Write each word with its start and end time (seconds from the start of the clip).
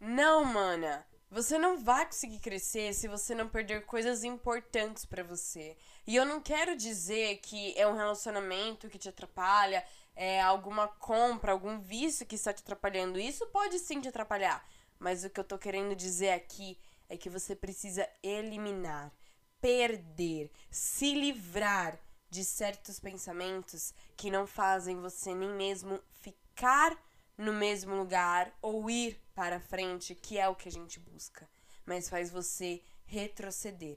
Não, 0.00 0.44
mana. 0.44 1.04
Você 1.30 1.58
não 1.58 1.76
vai 1.76 2.06
conseguir 2.06 2.38
crescer 2.38 2.94
se 2.94 3.06
você 3.06 3.34
não 3.34 3.48
perder 3.48 3.84
coisas 3.84 4.24
importantes 4.24 5.04
para 5.04 5.22
você. 5.22 5.76
E 6.06 6.16
eu 6.16 6.24
não 6.24 6.40
quero 6.40 6.74
dizer 6.74 7.38
que 7.38 7.78
é 7.78 7.86
um 7.86 7.96
relacionamento 7.96 8.88
que 8.88 8.98
te 8.98 9.10
atrapalha, 9.10 9.84
é 10.16 10.40
alguma 10.40 10.88
compra, 10.88 11.52
algum 11.52 11.78
vício 11.80 12.24
que 12.24 12.36
está 12.36 12.52
te 12.52 12.62
atrapalhando. 12.62 13.20
Isso 13.20 13.46
pode 13.48 13.78
sim 13.78 14.00
te 14.00 14.08
atrapalhar. 14.08 14.66
Mas 14.98 15.22
o 15.22 15.30
que 15.30 15.38
eu 15.38 15.44
tô 15.44 15.58
querendo 15.58 15.94
dizer 15.94 16.30
aqui 16.30 16.78
é 17.08 17.16
que 17.16 17.28
você 17.28 17.54
precisa 17.54 18.08
eliminar, 18.22 19.12
perder, 19.60 20.50
se 20.70 21.14
livrar 21.14 21.98
de 22.30 22.44
certos 22.44 22.98
pensamentos 22.98 23.92
que 24.16 24.30
não 24.30 24.46
fazem 24.46 25.00
você 25.00 25.34
nem 25.34 25.50
mesmo 25.50 26.00
ficar 26.20 26.96
no 27.38 27.52
mesmo 27.52 27.94
lugar 27.94 28.52
ou 28.60 28.90
ir 28.90 29.16
para 29.34 29.60
frente, 29.60 30.14
que 30.14 30.36
é 30.36 30.48
o 30.48 30.54
que 30.54 30.68
a 30.68 30.72
gente 30.72 30.98
busca, 30.98 31.48
mas 31.86 32.08
faz 32.08 32.30
você 32.30 32.82
retroceder. 33.06 33.96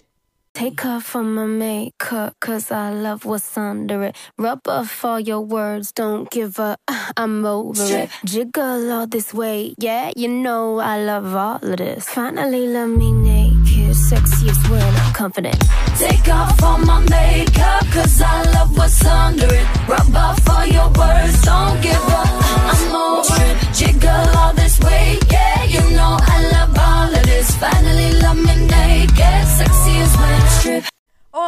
Take 0.54 0.86
off 0.86 1.18
my 1.18 1.46
makeup, 1.46 2.36
cause 2.42 2.72
I 2.72 2.92
love 2.92 3.26
what's 3.26 3.58
under 3.58 4.04
it. 4.04 4.18
Rub 4.38 4.68
off 4.68 5.06
all 5.06 5.20
your 5.20 5.40
words, 5.40 5.94
don't 5.94 6.30
give 6.30 6.60
up, 6.60 6.80
I'm 7.18 7.46
over 7.46 7.82
it. 7.82 8.10
Jiggle 8.26 8.92
all 8.92 9.08
this 9.08 9.34
weight, 9.34 9.76
yeah, 9.80 10.12
you 10.16 10.28
know 10.28 10.80
I 10.80 11.04
love 11.04 11.34
all 11.34 11.64
of 11.64 11.78
this. 11.78 12.10
Finally, 12.10 12.68
let 12.68 12.88
me 12.88 13.41
sexiest 13.94 14.70
when 14.70 14.82
I'm 14.82 15.14
confident. 15.14 15.60
Take 15.98 16.28
off 16.30 16.62
all 16.64 16.78
my 16.80 17.00
makeup, 17.10 17.86
cause 17.92 18.22
I 18.22 18.44
love 18.56 18.78
what's 18.78 19.06
under 19.06 19.54
it. 19.54 19.66
Rub 19.88 20.16
off 20.16 20.50
all 20.50 20.66
your 20.66 20.90
words, 20.90 21.42
don't 21.42 21.82
give 21.82 22.08
up, 22.22 22.30
I'm 22.74 22.96
over 22.96 23.36
it. 23.50 23.56
Jiggle 23.74 24.41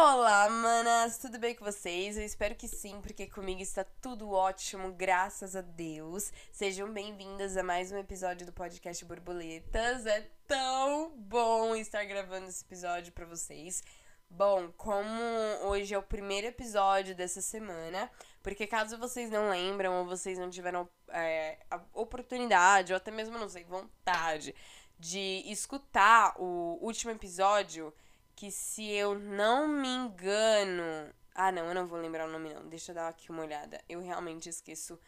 Olá, 0.06 0.50
manas! 0.50 1.16
Tudo 1.16 1.38
bem 1.38 1.54
com 1.54 1.64
vocês? 1.64 2.18
Eu 2.18 2.24
espero 2.24 2.54
que 2.54 2.68
sim, 2.68 3.00
porque 3.00 3.26
comigo 3.26 3.62
está 3.62 3.82
tudo 4.02 4.32
ótimo, 4.32 4.92
graças 4.92 5.56
a 5.56 5.62
Deus. 5.62 6.30
Sejam 6.52 6.92
bem-vindas 6.92 7.56
a 7.56 7.62
mais 7.62 7.90
um 7.90 7.96
episódio 7.96 8.44
do 8.44 8.52
podcast 8.52 9.02
Borboletas. 9.02 10.04
É 10.04 10.28
tão 10.46 11.16
bom 11.16 11.74
estar 11.74 12.04
gravando 12.04 12.48
esse 12.48 12.62
episódio 12.62 13.14
para 13.14 13.24
vocês. 13.24 13.82
Bom, 14.28 14.70
como 14.76 15.22
hoje 15.62 15.94
é 15.94 15.98
o 15.98 16.02
primeiro 16.02 16.48
episódio 16.48 17.14
dessa 17.14 17.40
semana, 17.40 18.10
porque 18.42 18.66
caso 18.66 18.98
vocês 18.98 19.30
não 19.30 19.48
lembram 19.48 20.00
ou 20.00 20.04
vocês 20.04 20.38
não 20.38 20.50
tiveram 20.50 20.86
é, 21.08 21.58
a 21.70 21.80
oportunidade, 21.94 22.92
ou 22.92 22.98
até 22.98 23.10
mesmo, 23.10 23.38
não 23.38 23.48
sei, 23.48 23.64
vontade 23.64 24.54
de 24.98 25.42
escutar 25.46 26.34
o 26.38 26.78
último 26.82 27.10
episódio, 27.10 27.90
que 28.34 28.50
se 28.50 28.90
eu 28.90 29.18
não 29.18 29.68
me 29.68 29.88
engano. 29.88 31.12
Ah, 31.34 31.50
não, 31.50 31.66
eu 31.66 31.74
não 31.74 31.86
vou 31.86 31.98
lembrar 31.98 32.28
o 32.28 32.32
nome, 32.32 32.52
não. 32.52 32.68
Deixa 32.68 32.92
eu 32.92 32.94
dar 32.94 33.08
aqui 33.08 33.30
uma 33.30 33.42
olhada. 33.42 33.80
Eu 33.88 34.00
realmente 34.00 34.48
esqueço 34.48 34.98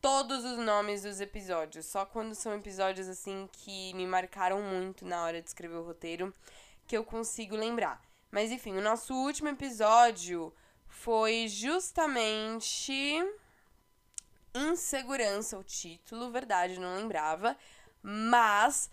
todos 0.00 0.44
os 0.44 0.58
nomes 0.58 1.02
dos 1.02 1.20
episódios. 1.20 1.86
Só 1.86 2.04
quando 2.04 2.34
são 2.34 2.54
episódios 2.54 3.08
assim 3.08 3.48
que 3.52 3.94
me 3.94 4.06
marcaram 4.06 4.60
muito 4.60 5.04
na 5.04 5.22
hora 5.22 5.40
de 5.40 5.48
escrever 5.48 5.76
o 5.76 5.84
roteiro 5.84 6.32
que 6.86 6.96
eu 6.96 7.04
consigo 7.04 7.56
lembrar. 7.56 8.02
Mas 8.30 8.50
enfim, 8.50 8.76
o 8.76 8.82
nosso 8.82 9.14
último 9.14 9.48
episódio 9.48 10.52
foi 10.86 11.48
justamente 11.48 13.22
Insegurança, 14.54 15.58
o 15.58 15.64
título, 15.64 16.30
verdade, 16.30 16.78
não 16.78 16.96
lembrava. 16.96 17.56
Mas 18.00 18.88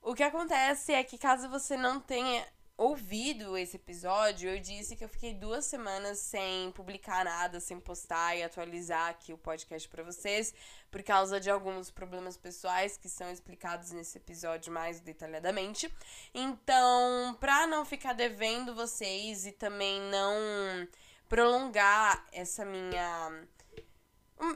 o 0.00 0.14
que 0.14 0.22
acontece 0.22 0.92
é 0.92 1.02
que 1.02 1.18
caso 1.18 1.48
você 1.48 1.76
não 1.76 2.00
tenha 2.00 2.46
ouvido 2.80 3.58
esse 3.58 3.76
episódio, 3.76 4.48
eu 4.48 4.58
disse 4.58 4.96
que 4.96 5.04
eu 5.04 5.08
fiquei 5.08 5.34
duas 5.34 5.66
semanas 5.66 6.18
sem 6.18 6.72
publicar 6.72 7.26
nada, 7.26 7.60
sem 7.60 7.78
postar 7.78 8.34
e 8.34 8.42
atualizar 8.42 9.10
aqui 9.10 9.34
o 9.34 9.38
podcast 9.38 9.86
para 9.86 10.02
vocês, 10.02 10.54
por 10.90 11.02
causa 11.02 11.38
de 11.38 11.50
alguns 11.50 11.90
problemas 11.90 12.38
pessoais 12.38 12.96
que 12.96 13.06
são 13.06 13.30
explicados 13.30 13.90
nesse 13.90 14.16
episódio 14.16 14.72
mais 14.72 14.98
detalhadamente. 14.98 15.94
Então, 16.32 17.36
pra 17.38 17.66
não 17.66 17.84
ficar 17.84 18.14
devendo 18.14 18.74
vocês 18.74 19.44
e 19.44 19.52
também 19.52 20.00
não 20.00 20.88
prolongar 21.28 22.26
essa 22.32 22.64
minha 22.64 23.46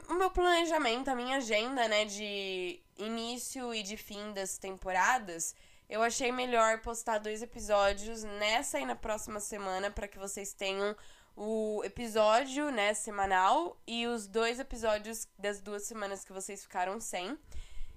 o 0.09 0.15
meu 0.15 0.31
planejamento, 0.31 1.11
a 1.11 1.15
minha 1.15 1.37
agenda, 1.37 1.87
né, 1.89 2.07
de 2.07 2.81
início 2.97 3.75
e 3.75 3.83
de 3.83 3.99
fim 3.99 4.33
das 4.33 4.57
temporadas, 4.57 5.55
eu 5.89 6.03
achei 6.03 6.33
melhor 6.33 6.81
postar 6.81 7.19
dois 7.19 7.43
episódios 7.43 8.23
nessa 8.25 8.81
e 8.81 8.87
na 8.87 8.97
próxima 8.97 9.41
semana 9.41 9.91
para 9.91 10.09
que 10.09 10.19
vocês 10.19 10.53
tenham 10.53 10.97
o 11.37 11.83
episódio, 11.85 12.71
né, 12.71 12.95
semanal 12.95 13.77
e 13.87 14.07
os 14.07 14.27
dois 14.27 14.61
episódios 14.61 15.29
das 15.39 15.61
duas 15.61 15.83
semanas 15.85 16.25
que 16.25 16.33
vocês 16.33 16.63
ficaram 16.63 17.01
sem. 17.01 17.39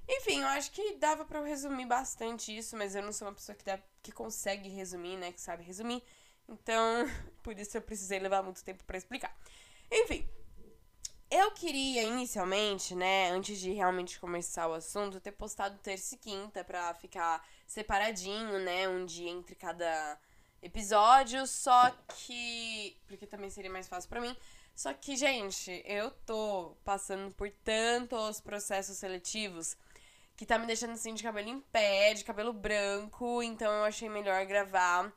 Enfim, 0.09 0.41
eu 0.41 0.47
acho 0.47 0.71
que 0.71 0.95
dava 0.95 1.25
para 1.25 1.39
eu 1.39 1.43
resumir 1.43 1.85
bastante 1.85 2.55
isso, 2.55 2.75
mas 2.77 2.95
eu 2.95 3.03
não 3.03 3.11
sou 3.11 3.27
uma 3.27 3.33
pessoa 3.33 3.55
que, 3.55 3.63
dá, 3.63 3.79
que 4.01 4.11
consegue 4.11 4.69
resumir, 4.69 5.17
né, 5.17 5.31
que 5.31 5.41
sabe 5.41 5.63
resumir. 5.63 6.01
Então, 6.47 7.05
por 7.43 7.57
isso 7.59 7.77
eu 7.77 7.81
precisei 7.81 8.19
levar 8.19 8.41
muito 8.41 8.63
tempo 8.63 8.83
para 8.85 8.97
explicar. 8.97 9.35
Enfim, 9.91 10.27
eu 11.29 11.51
queria 11.51 12.03
inicialmente, 12.03 12.95
né, 12.95 13.29
antes 13.31 13.59
de 13.59 13.71
realmente 13.71 14.19
começar 14.19 14.67
o 14.67 14.73
assunto, 14.73 15.19
ter 15.19 15.33
postado 15.33 15.77
terça 15.79 16.15
e 16.15 16.17
quinta 16.17 16.63
pra 16.63 16.93
ficar 16.95 17.45
separadinho, 17.67 18.59
né, 18.59 18.87
um 18.87 19.05
dia 19.05 19.29
entre 19.29 19.53
cada 19.53 20.17
episódio, 20.61 21.45
só 21.45 21.91
que. 22.15 22.97
Porque 23.07 23.27
também 23.27 23.49
seria 23.49 23.69
mais 23.69 23.87
fácil 23.87 24.09
para 24.09 24.21
mim. 24.21 24.35
Só 24.75 24.93
que, 24.93 25.15
gente, 25.15 25.83
eu 25.85 26.11
tô 26.25 26.75
passando 26.83 27.33
por 27.33 27.49
tantos 27.63 28.39
processos 28.39 28.97
seletivos 28.97 29.75
que 30.35 30.45
tá 30.45 30.59
me 30.59 30.67
deixando 30.67 30.93
assim 30.93 31.15
de 31.15 31.23
cabelo 31.23 31.49
em 31.49 31.59
pé, 31.59 32.13
de 32.13 32.23
cabelo 32.23 32.53
branco, 32.53 33.41
então 33.41 33.71
eu 33.71 33.83
achei 33.85 34.07
melhor 34.07 34.45
gravar 34.45 35.11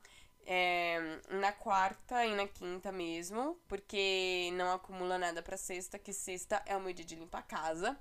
é, 0.47 1.21
na 1.29 1.53
quarta 1.53 2.25
e 2.25 2.35
na 2.35 2.49
quinta 2.49 2.91
mesmo, 2.91 3.61
porque 3.69 4.51
não 4.55 4.73
acumula 4.73 5.19
nada 5.19 5.43
pra 5.43 5.59
sexta, 5.59 5.99
que 5.99 6.13
sexta 6.15 6.63
é 6.65 6.75
o 6.75 6.81
meu 6.81 6.95
dia 6.95 7.05
de 7.05 7.17
limpar 7.17 7.41
a 7.41 7.43
casa. 7.43 7.99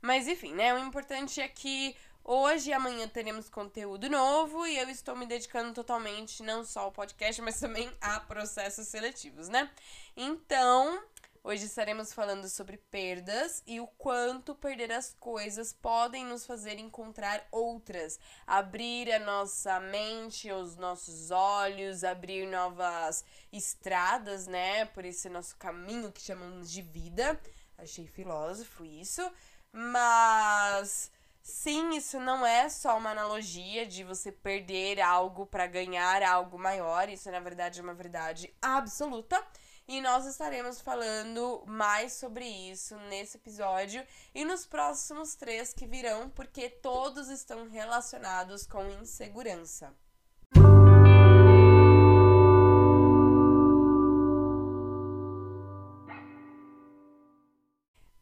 Mas 0.00 0.26
enfim, 0.26 0.54
né? 0.54 0.72
O 0.74 0.78
importante 0.78 1.40
é 1.40 1.46
que 1.46 1.94
hoje 2.24 2.70
e 2.70 2.72
amanhã 2.72 3.08
teremos 3.08 3.48
conteúdo 3.48 4.08
novo 4.08 4.66
e 4.66 4.78
eu 4.78 4.88
estou 4.88 5.16
me 5.16 5.26
dedicando 5.26 5.72
totalmente 5.72 6.42
não 6.42 6.64
só 6.64 6.80
ao 6.80 6.92
podcast, 6.92 7.40
mas 7.42 7.58
também 7.58 7.90
a 8.00 8.20
processos 8.20 8.88
seletivos, 8.88 9.48
né? 9.48 9.70
Então, 10.16 11.02
Hoje 11.44 11.64
estaremos 11.64 12.12
falando 12.12 12.48
sobre 12.48 12.76
perdas 12.76 13.64
e 13.66 13.80
o 13.80 13.88
quanto 13.88 14.54
perder 14.54 14.92
as 14.92 15.12
coisas 15.18 15.72
podem 15.72 16.24
nos 16.24 16.46
fazer 16.46 16.78
encontrar 16.78 17.44
outras, 17.50 18.16
abrir 18.46 19.10
a 19.10 19.18
nossa 19.18 19.80
mente, 19.80 20.52
os 20.52 20.76
nossos 20.76 21.32
olhos, 21.32 22.04
abrir 22.04 22.46
novas 22.46 23.24
estradas, 23.52 24.46
né, 24.46 24.84
por 24.84 25.04
esse 25.04 25.28
nosso 25.28 25.56
caminho 25.56 26.12
que 26.12 26.20
chamamos 26.20 26.70
de 26.70 26.80
vida. 26.80 27.40
Achei 27.76 28.06
filósofo 28.06 28.84
isso, 28.84 29.28
mas 29.72 31.10
sim, 31.42 31.96
isso 31.96 32.18
não 32.20 32.46
é 32.46 32.68
só 32.68 32.96
uma 32.96 33.10
analogia 33.10 33.86
de 33.86 34.04
você 34.04 34.30
perder 34.32 35.00
algo 35.00 35.46
para 35.46 35.66
ganhar 35.66 36.22
algo 36.22 36.58
maior, 36.58 37.08
isso 37.08 37.30
na 37.30 37.40
verdade 37.40 37.80
é 37.80 37.82
uma 37.82 37.94
verdade 37.94 38.54
absoluta. 38.62 39.44
E 39.88 40.00
nós 40.00 40.24
estaremos 40.26 40.80
falando 40.80 41.64
mais 41.66 42.12
sobre 42.12 42.46
isso 42.46 42.96
nesse 43.08 43.36
episódio 43.36 44.06
e 44.32 44.44
nos 44.44 44.64
próximos 44.64 45.34
três 45.34 45.74
que 45.74 45.86
virão, 45.86 46.30
porque 46.30 46.70
todos 46.70 47.28
estão 47.28 47.68
relacionados 47.68 48.64
com 48.64 48.84
insegurança. 49.02 49.92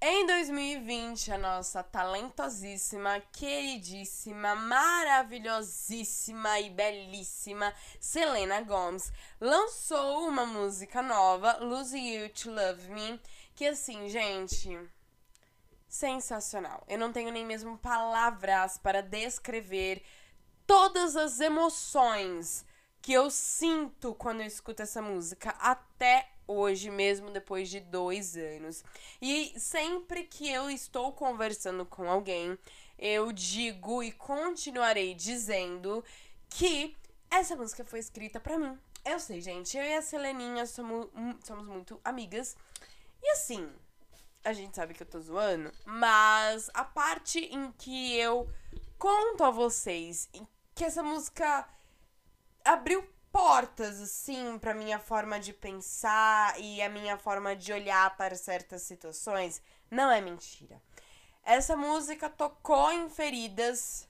Em 0.02 0.24
2020, 0.24 1.30
a 1.30 1.36
nossa 1.36 1.82
talentosíssima, 1.82 3.20
queridíssima, 3.30 4.54
maravilhosíssima 4.54 6.58
e 6.58 6.70
belíssima 6.70 7.74
Selena 8.00 8.62
Gomez 8.62 9.12
lançou 9.38 10.26
uma 10.26 10.46
música 10.46 11.02
nova, 11.02 11.58
Lose 11.58 11.98
You 11.98 12.30
to 12.30 12.50
Love 12.50 12.88
Me, 12.88 13.20
que 13.54 13.66
assim, 13.66 14.08
gente, 14.08 14.74
sensacional. 15.86 16.82
Eu 16.88 16.98
não 16.98 17.12
tenho 17.12 17.30
nem 17.30 17.44
mesmo 17.44 17.76
palavras 17.76 18.78
para 18.78 19.02
descrever 19.02 20.02
todas 20.66 21.14
as 21.14 21.40
emoções 21.40 22.64
que 23.02 23.12
eu 23.12 23.30
sinto 23.30 24.14
quando 24.14 24.40
eu 24.40 24.46
escuto 24.46 24.82
essa 24.82 25.00
música 25.00 25.50
até 25.58 26.28
hoje, 26.46 26.90
mesmo 26.90 27.30
depois 27.30 27.68
de 27.68 27.80
dois 27.80 28.36
anos. 28.36 28.84
E 29.20 29.54
sempre 29.58 30.24
que 30.24 30.50
eu 30.50 30.68
estou 30.70 31.12
conversando 31.12 31.86
com 31.86 32.10
alguém, 32.10 32.58
eu 32.98 33.32
digo 33.32 34.02
e 34.02 34.12
continuarei 34.12 35.14
dizendo 35.14 36.04
que 36.48 36.96
essa 37.30 37.54
música 37.56 37.84
foi 37.84 38.00
escrita 38.00 38.40
para 38.40 38.58
mim. 38.58 38.78
Eu 39.04 39.18
sei, 39.18 39.40
gente, 39.40 39.76
eu 39.78 39.84
e 39.84 39.94
a 39.94 40.02
Seleninha 40.02 40.66
somos, 40.66 41.08
somos 41.44 41.66
muito 41.66 42.00
amigas. 42.04 42.56
E 43.22 43.30
assim, 43.30 43.70
a 44.44 44.52
gente 44.52 44.76
sabe 44.76 44.92
que 44.92 45.02
eu 45.02 45.06
tô 45.06 45.20
zoando, 45.20 45.72
mas 45.84 46.68
a 46.74 46.84
parte 46.84 47.38
em 47.38 47.72
que 47.72 48.16
eu 48.16 48.50
conto 48.98 49.44
a 49.44 49.50
vocês 49.50 50.28
que 50.74 50.84
essa 50.84 51.02
música 51.02 51.66
abriu 52.64 53.02
portas, 53.32 54.00
assim, 54.00 54.58
pra 54.58 54.74
minha 54.74 54.98
forma 54.98 55.38
de 55.38 55.52
pensar 55.52 56.58
e 56.60 56.82
a 56.82 56.88
minha 56.88 57.16
forma 57.16 57.54
de 57.54 57.72
olhar 57.72 58.16
para 58.16 58.34
certas 58.34 58.82
situações, 58.82 59.62
não 59.90 60.10
é 60.10 60.20
mentira. 60.20 60.80
Essa 61.44 61.76
música 61.76 62.28
tocou 62.28 62.92
em 62.92 63.08
feridas 63.08 64.08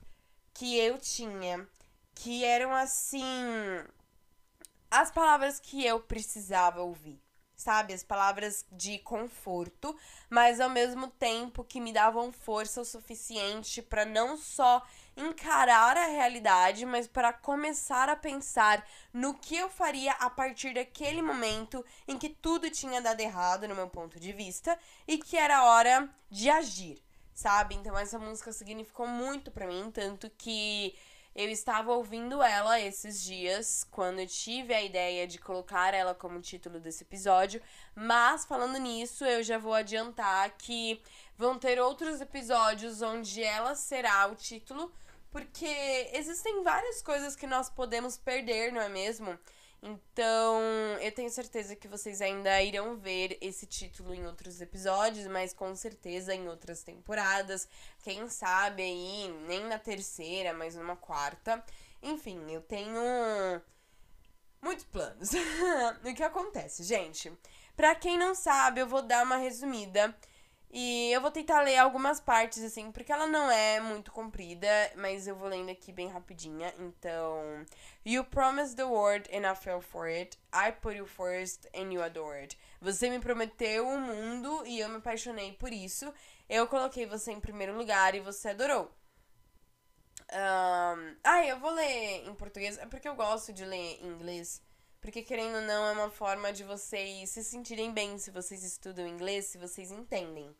que 0.54 0.78
eu 0.78 0.98
tinha, 0.98 1.66
que 2.14 2.44
eram 2.44 2.74
assim. 2.74 3.32
as 4.90 5.10
palavras 5.10 5.60
que 5.60 5.84
eu 5.84 6.00
precisava 6.00 6.82
ouvir 6.82 7.20
sabe? 7.60 7.92
As 7.92 8.02
palavras 8.02 8.64
de 8.72 8.98
conforto, 9.00 9.94
mas 10.30 10.60
ao 10.60 10.70
mesmo 10.70 11.08
tempo 11.08 11.62
que 11.62 11.80
me 11.80 11.92
davam 11.92 12.32
força 12.32 12.80
o 12.80 12.84
suficiente 12.84 13.82
para 13.82 14.04
não 14.04 14.36
só 14.36 14.82
encarar 15.16 15.96
a 15.96 16.06
realidade, 16.06 16.86
mas 16.86 17.06
para 17.06 17.32
começar 17.32 18.08
a 18.08 18.16
pensar 18.16 18.86
no 19.12 19.34
que 19.34 19.56
eu 19.56 19.68
faria 19.68 20.12
a 20.12 20.30
partir 20.30 20.74
daquele 20.74 21.22
momento 21.22 21.84
em 22.06 22.18
que 22.18 22.28
tudo 22.28 22.70
tinha 22.70 23.00
dado 23.00 23.20
errado 23.20 23.68
no 23.68 23.74
meu 23.74 23.88
ponto 23.88 24.18
de 24.18 24.32
vista 24.32 24.78
e 25.06 25.18
que 25.18 25.36
era 25.36 25.64
hora 25.64 26.08
de 26.30 26.48
agir, 26.48 27.02
sabe? 27.34 27.74
Então 27.74 27.96
essa 27.98 28.18
música 28.18 28.52
significou 28.52 29.06
muito 29.06 29.50
para 29.50 29.66
mim, 29.66 29.90
tanto 29.90 30.30
que 30.30 30.94
eu 31.34 31.48
estava 31.48 31.92
ouvindo 31.92 32.42
ela 32.42 32.80
esses 32.80 33.22
dias, 33.22 33.86
quando 33.90 34.26
tive 34.26 34.74
a 34.74 34.82
ideia 34.82 35.26
de 35.26 35.38
colocar 35.38 35.94
ela 35.94 36.14
como 36.14 36.40
título 36.40 36.80
desse 36.80 37.04
episódio. 37.04 37.62
Mas, 37.94 38.44
falando 38.44 38.78
nisso, 38.78 39.24
eu 39.24 39.42
já 39.42 39.56
vou 39.56 39.72
adiantar 39.72 40.50
que 40.58 41.00
vão 41.36 41.58
ter 41.58 41.80
outros 41.80 42.20
episódios 42.20 43.00
onde 43.00 43.42
ela 43.42 43.74
será 43.74 44.26
o 44.26 44.34
título, 44.34 44.92
porque 45.30 46.10
existem 46.12 46.62
várias 46.62 47.00
coisas 47.00 47.36
que 47.36 47.46
nós 47.46 47.70
podemos 47.70 48.18
perder, 48.18 48.72
não 48.72 48.80
é 48.80 48.88
mesmo? 48.88 49.38
Então, 49.82 50.60
eu 51.00 51.10
tenho 51.12 51.30
certeza 51.30 51.74
que 51.74 51.88
vocês 51.88 52.20
ainda 52.20 52.60
irão 52.62 52.98
ver 52.98 53.38
esse 53.40 53.66
título 53.66 54.14
em 54.14 54.26
outros 54.26 54.60
episódios, 54.60 55.26
mas 55.26 55.54
com 55.54 55.74
certeza 55.74 56.34
em 56.34 56.48
outras 56.48 56.82
temporadas. 56.82 57.66
Quem 58.02 58.28
sabe 58.28 58.82
aí, 58.82 59.34
nem 59.46 59.64
na 59.64 59.78
terceira, 59.78 60.52
mas 60.52 60.74
numa 60.74 60.96
quarta. 60.96 61.64
Enfim, 62.02 62.50
eu 62.50 62.60
tenho 62.60 63.00
muitos 64.60 64.84
planos. 64.84 65.30
o 66.04 66.14
que 66.14 66.22
acontece, 66.22 66.84
gente? 66.84 67.32
Pra 67.74 67.94
quem 67.94 68.18
não 68.18 68.34
sabe, 68.34 68.80
eu 68.80 68.86
vou 68.86 69.00
dar 69.00 69.24
uma 69.24 69.36
resumida 69.36 70.14
e 70.72 71.10
eu 71.12 71.20
vou 71.20 71.30
tentar 71.30 71.62
ler 71.62 71.78
algumas 71.78 72.20
partes, 72.20 72.62
assim, 72.62 72.92
porque 72.92 73.12
ela 73.12 73.26
não 73.26 73.50
é 73.50 73.80
muito 73.80 74.12
comprida, 74.12 74.68
mas 74.96 75.26
eu 75.26 75.34
vou 75.34 75.48
lendo 75.48 75.70
aqui 75.70 75.92
bem 75.92 76.08
rapidinha. 76.08 76.72
Então, 76.78 77.66
You 78.04 78.24
promised 78.24 78.76
the 78.76 78.86
world 78.86 79.28
and 79.32 79.44
I 79.44 79.54
fell 79.54 79.80
for 79.80 80.06
it. 80.06 80.38
I 80.52 80.70
put 80.70 80.96
you 80.96 81.06
first 81.06 81.66
and 81.74 81.92
you 81.92 82.02
adored. 82.02 82.56
Você 82.80 83.10
me 83.10 83.18
prometeu 83.18 83.86
o 83.86 83.90
um 83.90 84.00
mundo 84.00 84.62
e 84.64 84.80
eu 84.80 84.88
me 84.88 84.96
apaixonei 84.96 85.52
por 85.52 85.72
isso. 85.72 86.12
Eu 86.48 86.66
coloquei 86.66 87.04
você 87.04 87.32
em 87.32 87.40
primeiro 87.40 87.76
lugar 87.76 88.14
e 88.14 88.20
você 88.20 88.50
adorou. 88.50 88.90
Um, 90.32 91.16
ah, 91.24 91.44
eu 91.46 91.58
vou 91.58 91.72
ler 91.72 92.26
em 92.26 92.34
português, 92.34 92.78
é 92.78 92.86
porque 92.86 93.08
eu 93.08 93.16
gosto 93.16 93.52
de 93.52 93.64
ler 93.64 93.98
em 94.00 94.06
inglês. 94.06 94.62
Porque, 95.00 95.22
querendo 95.22 95.56
ou 95.56 95.62
não, 95.62 95.86
é 95.86 95.92
uma 95.92 96.10
forma 96.10 96.52
de 96.52 96.62
vocês 96.62 97.30
se 97.30 97.42
sentirem 97.42 97.92
bem 97.92 98.18
se 98.18 98.30
vocês 98.30 98.62
estudam 98.62 99.06
inglês, 99.06 99.46
se 99.46 99.58
vocês 99.58 99.90
entendem. 99.90 100.54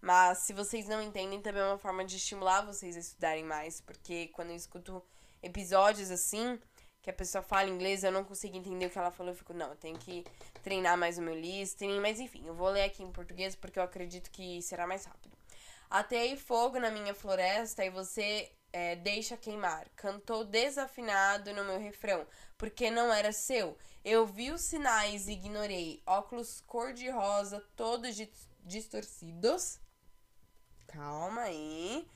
Mas 0.00 0.38
se 0.38 0.52
vocês 0.52 0.88
não 0.88 1.00
entendem, 1.00 1.40
também 1.40 1.62
é 1.62 1.66
uma 1.66 1.78
forma 1.78 2.04
de 2.04 2.16
estimular 2.16 2.62
vocês 2.62 2.96
a 2.96 3.00
estudarem 3.00 3.44
mais. 3.44 3.80
Porque 3.80 4.28
quando 4.28 4.50
eu 4.50 4.56
escuto 4.56 5.02
episódios 5.42 6.10
assim, 6.10 6.58
que 7.02 7.10
a 7.10 7.12
pessoa 7.12 7.42
fala 7.42 7.68
inglês, 7.68 8.02
eu 8.02 8.10
não 8.10 8.24
consigo 8.24 8.56
entender 8.56 8.86
o 8.86 8.90
que 8.90 8.98
ela 8.98 9.10
falou, 9.10 9.32
eu 9.32 9.36
fico, 9.36 9.52
não, 9.52 9.68
eu 9.68 9.76
tenho 9.76 9.98
que 9.98 10.24
treinar 10.62 10.96
mais 10.96 11.18
o 11.18 11.22
meu 11.22 11.34
listening. 11.34 12.00
Mas 12.00 12.18
enfim, 12.18 12.42
eu 12.46 12.54
vou 12.54 12.70
ler 12.70 12.84
aqui 12.84 13.02
em 13.02 13.12
português 13.12 13.54
porque 13.54 13.78
eu 13.78 13.82
acredito 13.82 14.30
que 14.30 14.62
será 14.62 14.86
mais 14.86 15.04
rápido. 15.04 15.36
Ateei 15.90 16.36
fogo 16.36 16.80
na 16.80 16.90
minha 16.90 17.14
floresta 17.14 17.84
e 17.84 17.90
você 17.90 18.50
é, 18.72 18.96
deixa 18.96 19.36
queimar. 19.36 19.88
Cantou 19.94 20.44
desafinado 20.44 21.52
no 21.52 21.64
meu 21.64 21.78
refrão, 21.78 22.26
porque 22.56 22.90
não 22.90 23.12
era 23.12 23.32
seu. 23.32 23.76
Eu 24.04 24.26
vi 24.26 24.50
os 24.50 24.62
sinais 24.62 25.28
e 25.28 25.32
ignorei. 25.32 26.02
Óculos 26.06 26.60
cor-de-rosa, 26.62 27.60
todos 27.76 28.16
distorcidos. 28.64 29.78
Calma 30.86 31.42
aí. 31.42 32.08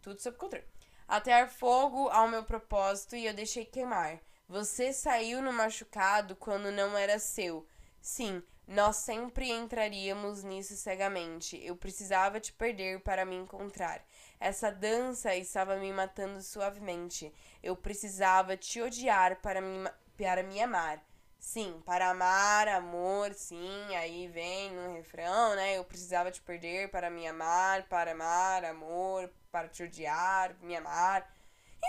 Tudo 0.00 0.20
sob 0.20 0.36
controle. 0.36 0.66
Atear 1.06 1.48
fogo 1.48 2.08
ao 2.08 2.28
meu 2.28 2.44
propósito 2.44 3.16
e 3.16 3.26
eu 3.26 3.34
deixei 3.34 3.64
queimar. 3.64 4.20
Você 4.48 4.92
saiu 4.92 5.40
no 5.40 5.52
machucado 5.52 6.36
quando 6.36 6.70
não 6.70 6.96
era 6.96 7.18
seu. 7.18 7.66
Sim, 8.00 8.42
nós 8.66 8.96
sempre 8.96 9.50
entraríamos 9.50 10.42
nisso 10.42 10.76
cegamente. 10.76 11.62
Eu 11.64 11.76
precisava 11.76 12.40
te 12.40 12.52
perder 12.52 13.00
para 13.00 13.24
me 13.24 13.36
encontrar. 13.36 14.04
Essa 14.42 14.72
dança 14.72 15.34
estava 15.36 15.76
me 15.76 15.92
matando 15.92 16.42
suavemente. 16.42 17.32
Eu 17.62 17.76
precisava 17.76 18.56
te 18.56 18.82
odiar 18.82 19.36
para 19.36 19.60
me, 19.60 19.88
para 20.18 20.42
me 20.42 20.60
amar. 20.60 21.00
Sim, 21.38 21.80
para 21.86 22.10
amar, 22.10 22.66
amor, 22.66 23.32
sim, 23.34 23.94
aí 23.96 24.26
vem 24.28 24.72
no 24.72 24.94
refrão, 24.94 25.54
né? 25.54 25.76
Eu 25.78 25.84
precisava 25.84 26.30
te 26.32 26.40
perder 26.40 26.90
para 26.90 27.08
me 27.08 27.26
amar, 27.26 27.84
para 27.88 28.12
amar, 28.12 28.64
amor, 28.64 29.30
para 29.50 29.68
te 29.68 29.84
odiar, 29.84 30.56
me 30.60 30.74
amar. 30.76 31.32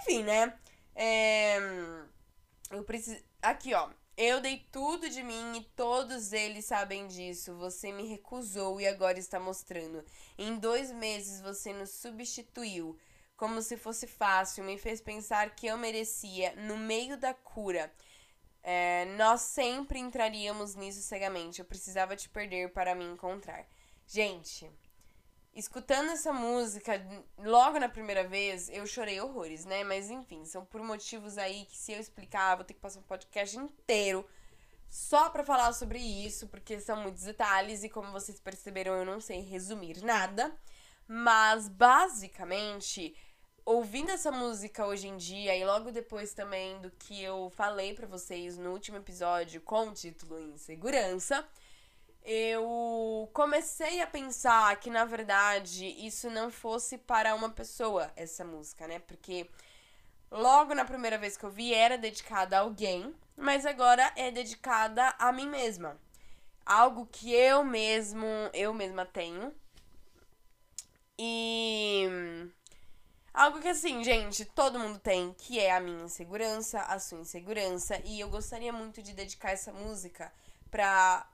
Enfim, 0.01 0.23
né? 0.23 0.53
É, 0.95 1.57
eu 2.69 2.83
preciso. 2.83 3.19
Aqui, 3.41 3.73
ó. 3.73 3.89
Eu 4.15 4.39
dei 4.39 4.63
tudo 4.71 5.09
de 5.09 5.23
mim 5.23 5.57
e 5.57 5.63
todos 5.75 6.33
eles 6.33 6.65
sabem 6.65 7.07
disso. 7.07 7.55
Você 7.55 7.91
me 7.91 8.05
recusou 8.05 8.79
e 8.79 8.87
agora 8.87 9.17
está 9.17 9.39
mostrando. 9.39 10.05
Em 10.37 10.55
dois 10.57 10.91
meses 10.91 11.41
você 11.41 11.73
nos 11.73 11.89
substituiu. 11.89 12.95
Como 13.35 13.59
se 13.61 13.75
fosse 13.75 14.05
fácil, 14.05 14.63
me 14.63 14.77
fez 14.77 15.01
pensar 15.01 15.55
que 15.55 15.65
eu 15.65 15.77
merecia, 15.77 16.55
no 16.55 16.77
meio 16.77 17.17
da 17.17 17.33
cura. 17.33 17.91
É, 18.61 19.05
nós 19.17 19.41
sempre 19.41 19.97
entraríamos 19.97 20.75
nisso 20.75 21.01
cegamente. 21.01 21.59
Eu 21.59 21.65
precisava 21.65 22.15
te 22.15 22.29
perder 22.29 22.71
para 22.71 22.93
me 22.93 23.03
encontrar. 23.05 23.65
Gente, 24.05 24.69
escutando 25.55 26.09
essa 26.11 26.33
música 26.33 27.01
logo 27.37 27.79
na 27.79 27.87
primeira 27.87 28.27
vez, 28.27 28.69
eu 28.69 28.85
chorei 28.87 29.21
horrores, 29.21 29.65
né? 29.65 29.83
Mas 29.83 30.09
enfim, 30.09 30.45
são 30.45 30.65
por 30.65 30.81
motivos 30.81 31.37
aí 31.37 31.65
que 31.65 31.77
se 31.77 31.91
eu 31.91 31.99
explicar, 31.99 32.55
vou 32.55 32.65
ter 32.65 32.73
que 32.73 32.79
passar 32.79 32.99
um 32.99 33.03
podcast 33.03 33.57
inteiro 33.57 34.25
só 34.89 35.29
para 35.29 35.43
falar 35.43 35.73
sobre 35.73 35.97
isso, 35.97 36.47
porque 36.47 36.79
são 36.79 36.97
muitos 36.97 37.23
detalhes 37.23 37.83
e 37.83 37.89
como 37.89 38.11
vocês 38.11 38.39
perceberam, 38.39 38.93
eu 38.93 39.05
não 39.05 39.19
sei 39.19 39.41
resumir 39.41 40.03
nada. 40.03 40.55
Mas 41.07 41.67
basicamente, 41.67 43.15
ouvindo 43.65 44.11
essa 44.11 44.31
música 44.31 44.85
hoje 44.85 45.07
em 45.07 45.17
dia 45.17 45.55
e 45.55 45.65
logo 45.65 45.91
depois 45.91 46.33
também 46.33 46.79
do 46.79 46.91
que 46.91 47.23
eu 47.23 47.49
falei 47.55 47.93
para 47.95 48.05
vocês 48.05 48.57
no 48.57 48.71
último 48.71 48.97
episódio 48.97 49.61
com 49.61 49.89
o 49.89 49.93
título 49.93 50.39
Insegurança, 50.39 51.43
eu 52.25 53.29
comecei 53.33 54.01
a 54.01 54.07
pensar 54.07 54.75
que 54.79 54.89
na 54.89 55.05
verdade 55.05 55.85
isso 55.85 56.29
não 56.29 56.49
fosse 56.49 56.97
para 56.97 57.35
uma 57.35 57.49
pessoa 57.49 58.11
essa 58.15 58.45
música, 58.45 58.87
né? 58.87 58.99
Porque 58.99 59.49
logo 60.31 60.73
na 60.73 60.85
primeira 60.85 61.17
vez 61.17 61.35
que 61.35 61.43
eu 61.43 61.51
vi 61.51 61.73
era 61.73 61.97
dedicada 61.97 62.57
a 62.57 62.61
alguém, 62.61 63.13
mas 63.35 63.65
agora 63.65 64.11
é 64.15 64.31
dedicada 64.31 65.13
a 65.19 65.31
mim 65.31 65.47
mesma. 65.49 65.99
Algo 66.65 67.05
que 67.11 67.33
eu 67.33 67.63
mesmo, 67.63 68.25
eu 68.53 68.73
mesma 68.73 69.05
tenho. 69.05 69.53
E 71.19 72.07
algo 73.33 73.59
que 73.59 73.67
assim, 73.67 74.03
gente, 74.03 74.45
todo 74.45 74.79
mundo 74.79 74.97
tem, 74.97 75.33
que 75.33 75.59
é 75.59 75.75
a 75.75 75.79
minha 75.79 76.05
insegurança, 76.05 76.79
a 76.83 76.99
sua 76.99 77.19
insegurança, 77.19 78.01
e 78.05 78.19
eu 78.19 78.29
gostaria 78.29 78.71
muito 78.71 79.01
de 79.01 79.13
dedicar 79.13 79.51
essa 79.51 79.71
música 79.73 80.31
pra 80.71 81.27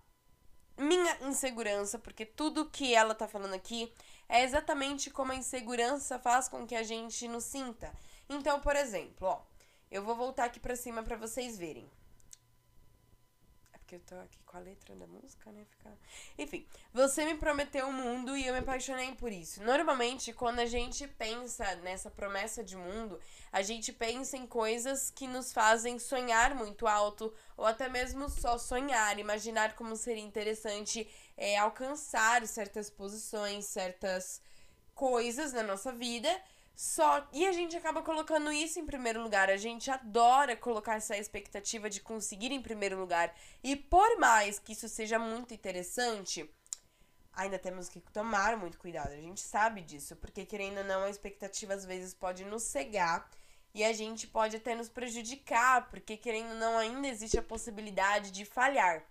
minha 0.80 1.18
insegurança, 1.28 2.00
porque 2.00 2.26
tudo 2.26 2.70
que 2.70 2.96
ela 2.96 3.14
tá 3.14 3.28
falando 3.28 3.54
aqui 3.54 3.92
é 4.28 4.44
exatamente 4.44 5.10
como 5.10 5.32
a 5.32 5.36
insegurança 5.36 6.18
faz 6.18 6.48
com 6.48 6.66
que 6.66 6.76
a 6.76 6.84
gente 6.84 7.28
nos 7.28 7.44
sinta. 7.44 7.92
Então, 8.30 8.60
por 8.60 8.76
exemplo, 8.76 9.28
ó, 9.28 9.42
eu 9.92 10.04
vou 10.04 10.16
voltar 10.16 10.46
aqui 10.46 10.60
pra 10.60 10.76
cima 10.76 11.04
para 11.04 11.18
vocês 11.18 11.58
verem. 11.58 11.90
Porque 13.90 13.96
eu 13.96 14.02
tô 14.02 14.24
aqui 14.24 14.38
com 14.46 14.56
a 14.56 14.60
letra 14.60 14.96
da 14.96 15.08
música, 15.08 15.52
né? 15.52 15.66
Fica... 15.68 15.98
Enfim, 16.38 16.64
você 16.94 17.26
me 17.26 17.34
prometeu 17.34 17.88
o 17.88 17.90
um 17.90 17.94
mundo 17.94 18.38
e 18.38 18.46
eu 18.46 18.54
me 18.54 18.60
apaixonei 18.60 19.16
por 19.16 19.32
isso. 19.32 19.64
Normalmente, 19.64 20.32
quando 20.32 20.60
a 20.60 20.68
gente 20.68 21.08
pensa 21.08 21.76
nessa 21.78 22.12
promessa 22.12 22.64
de 22.64 22.76
mundo, 22.76 23.20
a 23.52 23.64
gente 23.64 23.92
pensa 23.92 24.38
em 24.38 24.46
coisas 24.46 25.10
que 25.10 25.26
nos 25.26 25.52
fazem 25.52 25.98
sonhar 25.98 26.54
muito 26.54 26.86
alto, 26.86 27.34
ou 27.58 27.66
até 27.66 27.90
mesmo 27.90 28.30
só 28.30 28.60
sonhar, 28.60 29.18
imaginar 29.18 29.76
como 29.76 29.96
seria 29.96 30.24
interessante 30.24 31.10
é, 31.36 31.58
alcançar 31.58 32.46
certas 32.46 32.92
posições, 32.92 33.66
certas 33.66 34.40
coisas 34.94 35.52
na 35.52 35.64
nossa 35.64 35.92
vida 35.92 36.30
só 36.80 37.28
e 37.34 37.46
a 37.46 37.52
gente 37.52 37.76
acaba 37.76 38.02
colocando 38.02 38.54
isso 38.54 38.80
em 38.80 38.86
primeiro 38.86 39.22
lugar. 39.22 39.50
A 39.50 39.58
gente 39.58 39.92
adora 39.92 40.56
colocar 40.56 40.96
essa 40.96 41.18
expectativa 41.18 41.90
de 41.90 42.00
conseguir 42.00 42.54
em 42.54 42.62
primeiro 42.62 42.98
lugar. 42.98 43.36
E 43.62 43.76
por 43.76 44.18
mais 44.18 44.60
que 44.60 44.72
isso 44.72 44.88
seja 44.88 45.20
muito 45.20 45.54
interessante, 45.54 46.50
ainda 47.34 47.60
temos 47.60 47.90
que 47.90 48.00
tomar 48.00 48.56
muito 48.56 48.80
cuidado. 48.80 49.10
A 49.10 49.18
gente 49.18 49.42
sabe 49.42 49.82
disso, 49.82 50.16
porque 50.16 50.46
querendo 50.46 50.78
ou 50.78 50.84
não, 50.86 51.04
a 51.04 51.10
expectativa 51.10 51.74
às 51.74 51.84
vezes 51.84 52.14
pode 52.14 52.46
nos 52.46 52.64
cegar 52.64 53.30
e 53.74 53.84
a 53.84 53.92
gente 53.92 54.26
pode 54.26 54.56
até 54.56 54.74
nos 54.74 54.88
prejudicar, 54.88 55.90
porque 55.90 56.16
querendo 56.16 56.52
ou 56.52 56.60
não, 56.60 56.78
ainda 56.78 57.10
existe 57.10 57.38
a 57.38 57.44
possibilidade 57.44 58.32
de 58.32 58.46
falhar. 58.46 59.06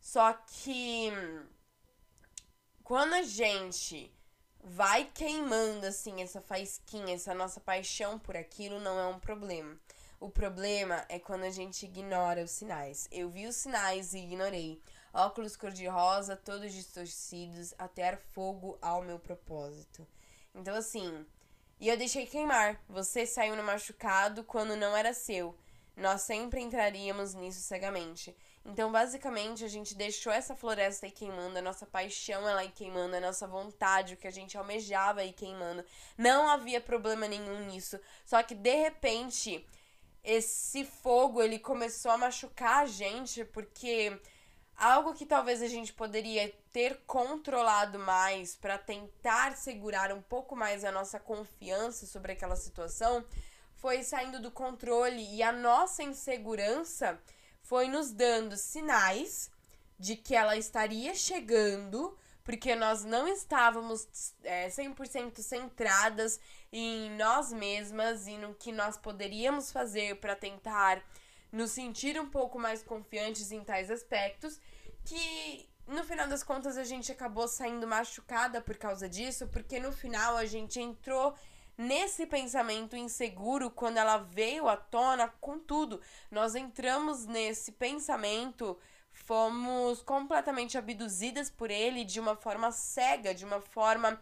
Só 0.00 0.32
que 0.32 1.12
quando 2.82 3.12
a 3.12 3.22
gente 3.22 4.15
vai 4.68 5.04
queimando 5.04 5.86
assim 5.86 6.20
essa 6.20 6.40
faísquinha, 6.40 7.14
essa 7.14 7.32
nossa 7.32 7.60
paixão 7.60 8.18
por 8.18 8.36
aquilo 8.36 8.80
não 8.80 8.98
é 8.98 9.06
um 9.06 9.18
problema. 9.18 9.78
O 10.18 10.28
problema 10.28 11.04
é 11.08 11.20
quando 11.20 11.44
a 11.44 11.50
gente 11.50 11.86
ignora 11.86 12.42
os 12.42 12.50
sinais. 12.50 13.06
Eu 13.12 13.28
vi 13.30 13.46
os 13.46 13.54
sinais 13.54 14.12
e 14.12 14.18
ignorei. 14.18 14.82
Óculos 15.12 15.56
cor-de-rosa, 15.56 16.34
todos 16.34 16.72
distorcidos, 16.72 17.74
até 17.78 18.16
fogo 18.16 18.76
ao 18.82 19.02
meu 19.02 19.20
propósito. 19.20 20.04
Então, 20.52 20.74
assim, 20.74 21.24
e 21.78 21.88
eu 21.88 21.96
deixei 21.96 22.26
queimar. 22.26 22.82
Você 22.88 23.24
saiu 23.24 23.54
no 23.54 23.62
machucado 23.62 24.42
quando 24.42 24.74
não 24.74 24.96
era 24.96 25.14
seu. 25.14 25.56
Nós 25.96 26.22
sempre 26.22 26.60
entraríamos 26.60 27.34
nisso 27.34 27.60
cegamente. 27.60 28.36
Então, 28.68 28.90
basicamente, 28.90 29.64
a 29.64 29.68
gente 29.68 29.94
deixou 29.94 30.32
essa 30.32 30.56
floresta 30.56 31.06
aí 31.06 31.12
queimando, 31.12 31.58
a 31.58 31.62
nossa 31.62 31.86
paixão 31.86 32.48
ela 32.48 32.60
aí 32.60 32.68
queimando, 32.68 33.14
a 33.14 33.20
nossa 33.20 33.46
vontade, 33.46 34.14
o 34.14 34.16
que 34.16 34.26
a 34.26 34.30
gente 34.30 34.58
almejava 34.58 35.20
aí 35.20 35.32
queimando. 35.32 35.84
Não 36.18 36.48
havia 36.48 36.80
problema 36.80 37.28
nenhum 37.28 37.60
nisso. 37.66 37.98
Só 38.24 38.42
que 38.42 38.56
de 38.56 38.74
repente, 38.74 39.64
esse 40.24 40.84
fogo 40.84 41.40
ele 41.40 41.60
começou 41.60 42.10
a 42.10 42.18
machucar 42.18 42.82
a 42.82 42.86
gente, 42.86 43.44
porque 43.44 44.20
algo 44.76 45.14
que 45.14 45.24
talvez 45.24 45.62
a 45.62 45.68
gente 45.68 45.92
poderia 45.92 46.52
ter 46.72 47.00
controlado 47.06 48.00
mais 48.00 48.56
para 48.56 48.76
tentar 48.76 49.56
segurar 49.56 50.12
um 50.12 50.20
pouco 50.20 50.56
mais 50.56 50.84
a 50.84 50.90
nossa 50.90 51.20
confiança 51.20 52.04
sobre 52.04 52.32
aquela 52.32 52.56
situação 52.56 53.24
foi 53.76 54.02
saindo 54.02 54.40
do 54.40 54.50
controle 54.50 55.22
e 55.34 55.42
a 55.42 55.52
nossa 55.52 56.02
insegurança 56.02 57.18
foi 57.66 57.88
nos 57.88 58.12
dando 58.12 58.56
sinais 58.56 59.50
de 59.98 60.14
que 60.14 60.34
ela 60.34 60.56
estaria 60.56 61.14
chegando, 61.14 62.16
porque 62.44 62.76
nós 62.76 63.02
não 63.04 63.26
estávamos 63.26 64.06
é, 64.44 64.68
100% 64.68 65.40
centradas 65.40 66.38
em 66.72 67.10
nós 67.16 67.52
mesmas 67.52 68.26
e 68.28 68.36
no 68.36 68.54
que 68.54 68.70
nós 68.70 68.96
poderíamos 68.96 69.72
fazer 69.72 70.16
para 70.20 70.36
tentar 70.36 71.02
nos 71.50 71.72
sentir 71.72 72.20
um 72.20 72.28
pouco 72.28 72.58
mais 72.58 72.82
confiantes 72.82 73.50
em 73.50 73.64
tais 73.64 73.90
aspectos, 73.90 74.60
que 75.04 75.68
no 75.88 76.04
final 76.04 76.28
das 76.28 76.44
contas 76.44 76.76
a 76.76 76.84
gente 76.84 77.10
acabou 77.10 77.48
saindo 77.48 77.86
machucada 77.86 78.60
por 78.60 78.76
causa 78.76 79.08
disso, 79.08 79.48
porque 79.48 79.80
no 79.80 79.90
final 79.90 80.36
a 80.36 80.44
gente 80.44 80.80
entrou 80.80 81.34
nesse 81.76 82.26
pensamento 82.26 82.96
inseguro 82.96 83.70
quando 83.70 83.98
ela 83.98 84.18
veio 84.18 84.68
à 84.68 84.76
tona 84.76 85.28
com 85.40 85.58
tudo. 85.58 86.00
Nós 86.30 86.54
entramos 86.54 87.26
nesse 87.26 87.72
pensamento, 87.72 88.78
fomos 89.12 90.02
completamente 90.02 90.78
abduzidas 90.78 91.50
por 91.50 91.70
ele 91.70 92.04
de 92.04 92.20
uma 92.20 92.36
forma 92.36 92.70
cega, 92.72 93.34
de 93.34 93.44
uma 93.44 93.60
forma 93.60 94.20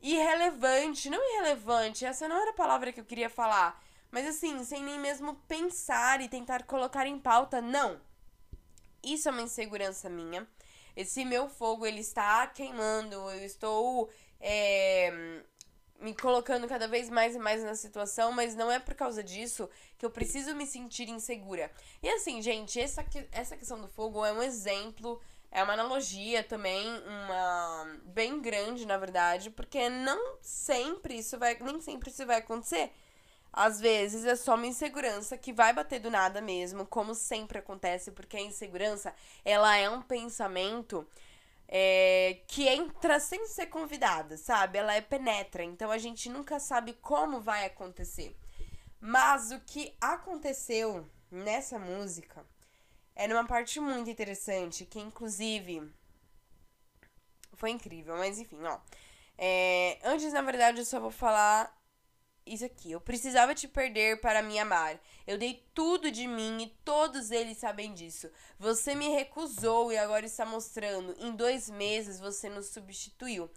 irrelevante, 0.00 1.08
não 1.08 1.18
irrelevante, 1.32 2.04
essa 2.04 2.28
não 2.28 2.36
era 2.36 2.50
a 2.50 2.54
palavra 2.54 2.92
que 2.92 3.00
eu 3.00 3.04
queria 3.06 3.30
falar, 3.30 3.82
mas 4.10 4.26
assim, 4.26 4.62
sem 4.62 4.82
nem 4.82 4.98
mesmo 4.98 5.34
pensar 5.48 6.20
e 6.20 6.28
tentar 6.28 6.64
colocar 6.64 7.06
em 7.06 7.18
pauta, 7.18 7.62
não. 7.62 7.98
Isso 9.02 9.28
é 9.28 9.32
uma 9.32 9.42
insegurança 9.42 10.10
minha. 10.10 10.46
Esse 10.94 11.24
meu 11.24 11.48
fogo, 11.48 11.86
ele 11.86 12.00
está 12.00 12.46
queimando, 12.46 13.14
eu 13.14 13.44
estou 13.44 14.10
é, 14.38 15.42
me 16.00 16.14
colocando 16.14 16.68
cada 16.68 16.86
vez 16.86 17.08
mais 17.08 17.34
e 17.34 17.38
mais 17.38 17.62
na 17.62 17.74
situação, 17.74 18.32
mas 18.32 18.54
não 18.54 18.70
é 18.70 18.78
por 18.78 18.94
causa 18.94 19.22
disso 19.22 19.68
que 19.96 20.04
eu 20.04 20.10
preciso 20.10 20.54
me 20.54 20.66
sentir 20.66 21.08
insegura. 21.08 21.70
E 22.02 22.08
assim, 22.08 22.42
gente, 22.42 22.78
essa, 22.80 23.04
essa 23.32 23.56
questão 23.56 23.80
do 23.80 23.88
fogo 23.88 24.24
é 24.24 24.32
um 24.32 24.42
exemplo, 24.42 25.20
é 25.50 25.62
uma 25.62 25.72
analogia 25.72 26.42
também, 26.42 26.86
uma 27.06 27.98
bem 28.04 28.40
grande, 28.40 28.86
na 28.86 28.98
verdade, 28.98 29.50
porque 29.50 29.88
não 29.88 30.36
sempre 30.42 31.18
isso 31.18 31.38
vai, 31.38 31.56
nem 31.60 31.80
sempre 31.80 32.10
isso 32.10 32.26
vai 32.26 32.38
acontecer. 32.38 32.92
Às 33.52 33.80
vezes 33.80 34.24
é 34.24 34.34
só 34.34 34.56
uma 34.56 34.66
insegurança 34.66 35.38
que 35.38 35.52
vai 35.52 35.72
bater 35.72 36.00
do 36.00 36.10
nada 36.10 36.40
mesmo, 36.40 36.84
como 36.84 37.14
sempre 37.14 37.58
acontece, 37.58 38.10
porque 38.10 38.36
a 38.36 38.40
insegurança, 38.40 39.14
ela 39.44 39.76
é 39.76 39.88
um 39.88 40.02
pensamento 40.02 41.06
é, 41.68 42.40
que 42.46 42.68
entra 42.68 43.18
sem 43.18 43.46
ser 43.46 43.66
convidada, 43.66 44.36
sabe? 44.36 44.78
Ela 44.78 44.94
é 44.94 45.00
penetra, 45.00 45.62
então 45.64 45.90
a 45.90 45.98
gente 45.98 46.28
nunca 46.28 46.60
sabe 46.60 46.92
como 46.94 47.40
vai 47.40 47.64
acontecer. 47.64 48.36
Mas 49.00 49.50
o 49.50 49.60
que 49.60 49.96
aconteceu 50.00 51.08
nessa 51.30 51.78
música 51.78 52.44
é 53.14 53.28
numa 53.28 53.46
parte 53.46 53.80
muito 53.80 54.08
interessante, 54.10 54.84
que 54.86 55.00
inclusive 55.00 55.92
foi 57.54 57.70
incrível, 57.70 58.16
mas 58.16 58.38
enfim, 58.38 58.62
ó. 58.64 58.78
É, 59.36 59.98
antes, 60.04 60.32
na 60.32 60.42
verdade, 60.42 60.78
eu 60.78 60.84
só 60.84 61.00
vou 61.00 61.10
falar 61.10 61.76
isso 62.46 62.64
aqui. 62.64 62.92
Eu 62.92 63.00
precisava 63.00 63.54
te 63.54 63.66
perder 63.66 64.20
para 64.20 64.42
me 64.42 64.58
amar. 64.58 65.00
Eu 65.26 65.38
dei 65.38 65.64
tudo 65.74 66.10
de 66.10 66.26
mim 66.26 66.62
e 66.62 66.66
todos 66.84 67.30
eles 67.30 67.58
sabem 67.58 67.92
disso. 67.94 68.30
Você 68.58 68.94
me 68.94 69.08
recusou 69.08 69.92
e 69.92 69.98
agora 69.98 70.26
está 70.26 70.44
mostrando. 70.44 71.14
Em 71.18 71.34
dois 71.34 71.70
meses 71.70 72.20
você 72.20 72.48
nos 72.48 72.66
substituiu. 72.66 73.50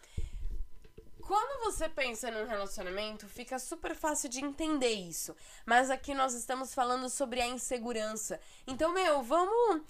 Quando 1.22 1.66
você 1.66 1.90
pensa 1.90 2.32
num 2.32 2.48
relacionamento, 2.48 3.28
fica 3.28 3.60
super 3.60 3.94
fácil 3.94 4.30
de 4.30 4.40
entender 4.40 4.94
isso. 4.94 5.36
Mas 5.66 5.90
aqui 5.90 6.14
nós 6.14 6.34
estamos 6.34 6.74
falando 6.74 7.10
sobre 7.10 7.42
a 7.42 7.48
insegurança. 7.48 8.40
Então, 8.66 8.94
meu, 8.94 9.22
vamos 9.22 9.82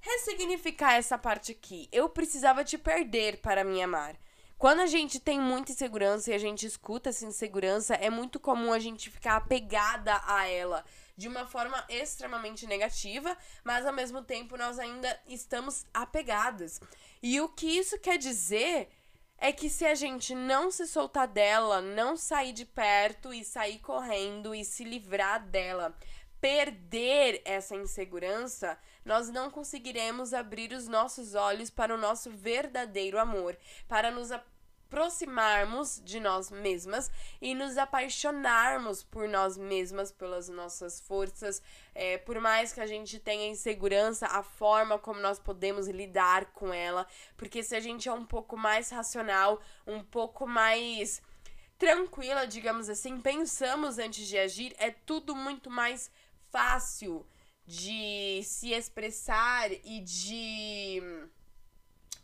ressignificar 0.00 0.94
essa 0.94 1.18
parte 1.18 1.52
aqui. 1.52 1.86
Eu 1.92 2.08
precisava 2.08 2.64
te 2.64 2.78
perder 2.78 3.42
para 3.42 3.62
me 3.62 3.82
amar. 3.82 4.16
Quando 4.58 4.80
a 4.80 4.86
gente 4.86 5.20
tem 5.20 5.38
muita 5.38 5.72
insegurança 5.72 6.30
e 6.30 6.34
a 6.34 6.38
gente 6.38 6.64
escuta 6.64 7.10
essa 7.10 7.26
insegurança, 7.26 7.94
é 7.94 8.08
muito 8.08 8.40
comum 8.40 8.72
a 8.72 8.78
gente 8.78 9.10
ficar 9.10 9.36
apegada 9.36 10.18
a 10.24 10.46
ela 10.48 10.82
de 11.14 11.28
uma 11.28 11.46
forma 11.46 11.84
extremamente 11.90 12.66
negativa, 12.66 13.36
mas 13.62 13.84
ao 13.84 13.92
mesmo 13.92 14.22
tempo 14.22 14.56
nós 14.56 14.78
ainda 14.78 15.18
estamos 15.26 15.84
apegadas. 15.92 16.80
E 17.22 17.38
o 17.38 17.50
que 17.50 17.66
isso 17.66 17.98
quer 17.98 18.16
dizer 18.16 18.88
é 19.38 19.52
que 19.52 19.68
se 19.68 19.84
a 19.84 19.94
gente 19.94 20.34
não 20.34 20.70
se 20.70 20.86
soltar 20.86 21.28
dela, 21.28 21.82
não 21.82 22.16
sair 22.16 22.54
de 22.54 22.64
perto 22.64 23.34
e 23.34 23.44
sair 23.44 23.78
correndo 23.80 24.54
e 24.54 24.64
se 24.64 24.84
livrar 24.84 25.46
dela, 25.46 25.94
perder 26.40 27.42
essa 27.44 27.74
insegurança, 27.74 28.78
nós 29.04 29.28
não 29.28 29.50
conseguiremos 29.50 30.34
abrir 30.34 30.72
os 30.72 30.88
nossos 30.88 31.34
olhos 31.34 31.70
para 31.70 31.94
o 31.94 31.98
nosso 31.98 32.30
verdadeiro 32.30 33.18
amor, 33.18 33.56
para 33.88 34.10
nos 34.10 34.30
aproximarmos 34.32 36.00
de 36.04 36.20
nós 36.20 36.50
mesmas 36.50 37.10
e 37.40 37.54
nos 37.54 37.76
apaixonarmos 37.76 39.02
por 39.02 39.28
nós 39.28 39.56
mesmas, 39.56 40.12
pelas 40.12 40.48
nossas 40.48 41.00
forças, 41.00 41.60
é, 41.94 42.18
por 42.18 42.40
mais 42.40 42.72
que 42.72 42.80
a 42.80 42.86
gente 42.86 43.18
tenha 43.18 43.48
insegurança, 43.48 44.26
a 44.26 44.42
forma 44.42 44.98
como 44.98 45.20
nós 45.20 45.38
podemos 45.38 45.88
lidar 45.88 46.46
com 46.46 46.72
ela, 46.72 47.06
porque 47.36 47.62
se 47.62 47.74
a 47.74 47.80
gente 47.80 48.08
é 48.08 48.12
um 48.12 48.24
pouco 48.24 48.56
mais 48.56 48.90
racional, 48.90 49.60
um 49.86 50.02
pouco 50.02 50.46
mais 50.46 51.20
tranquila, 51.78 52.46
digamos 52.46 52.88
assim, 52.88 53.20
pensamos 53.20 53.98
antes 53.98 54.26
de 54.26 54.38
agir, 54.38 54.74
é 54.78 54.90
tudo 54.90 55.34
muito 55.34 55.70
mais 55.70 56.10
fácil 56.56 57.26
de 57.66 58.42
se 58.42 58.72
expressar 58.72 59.70
e 59.70 60.00
de. 60.00 61.02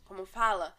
Como 0.05 0.25
fala? 0.25 0.75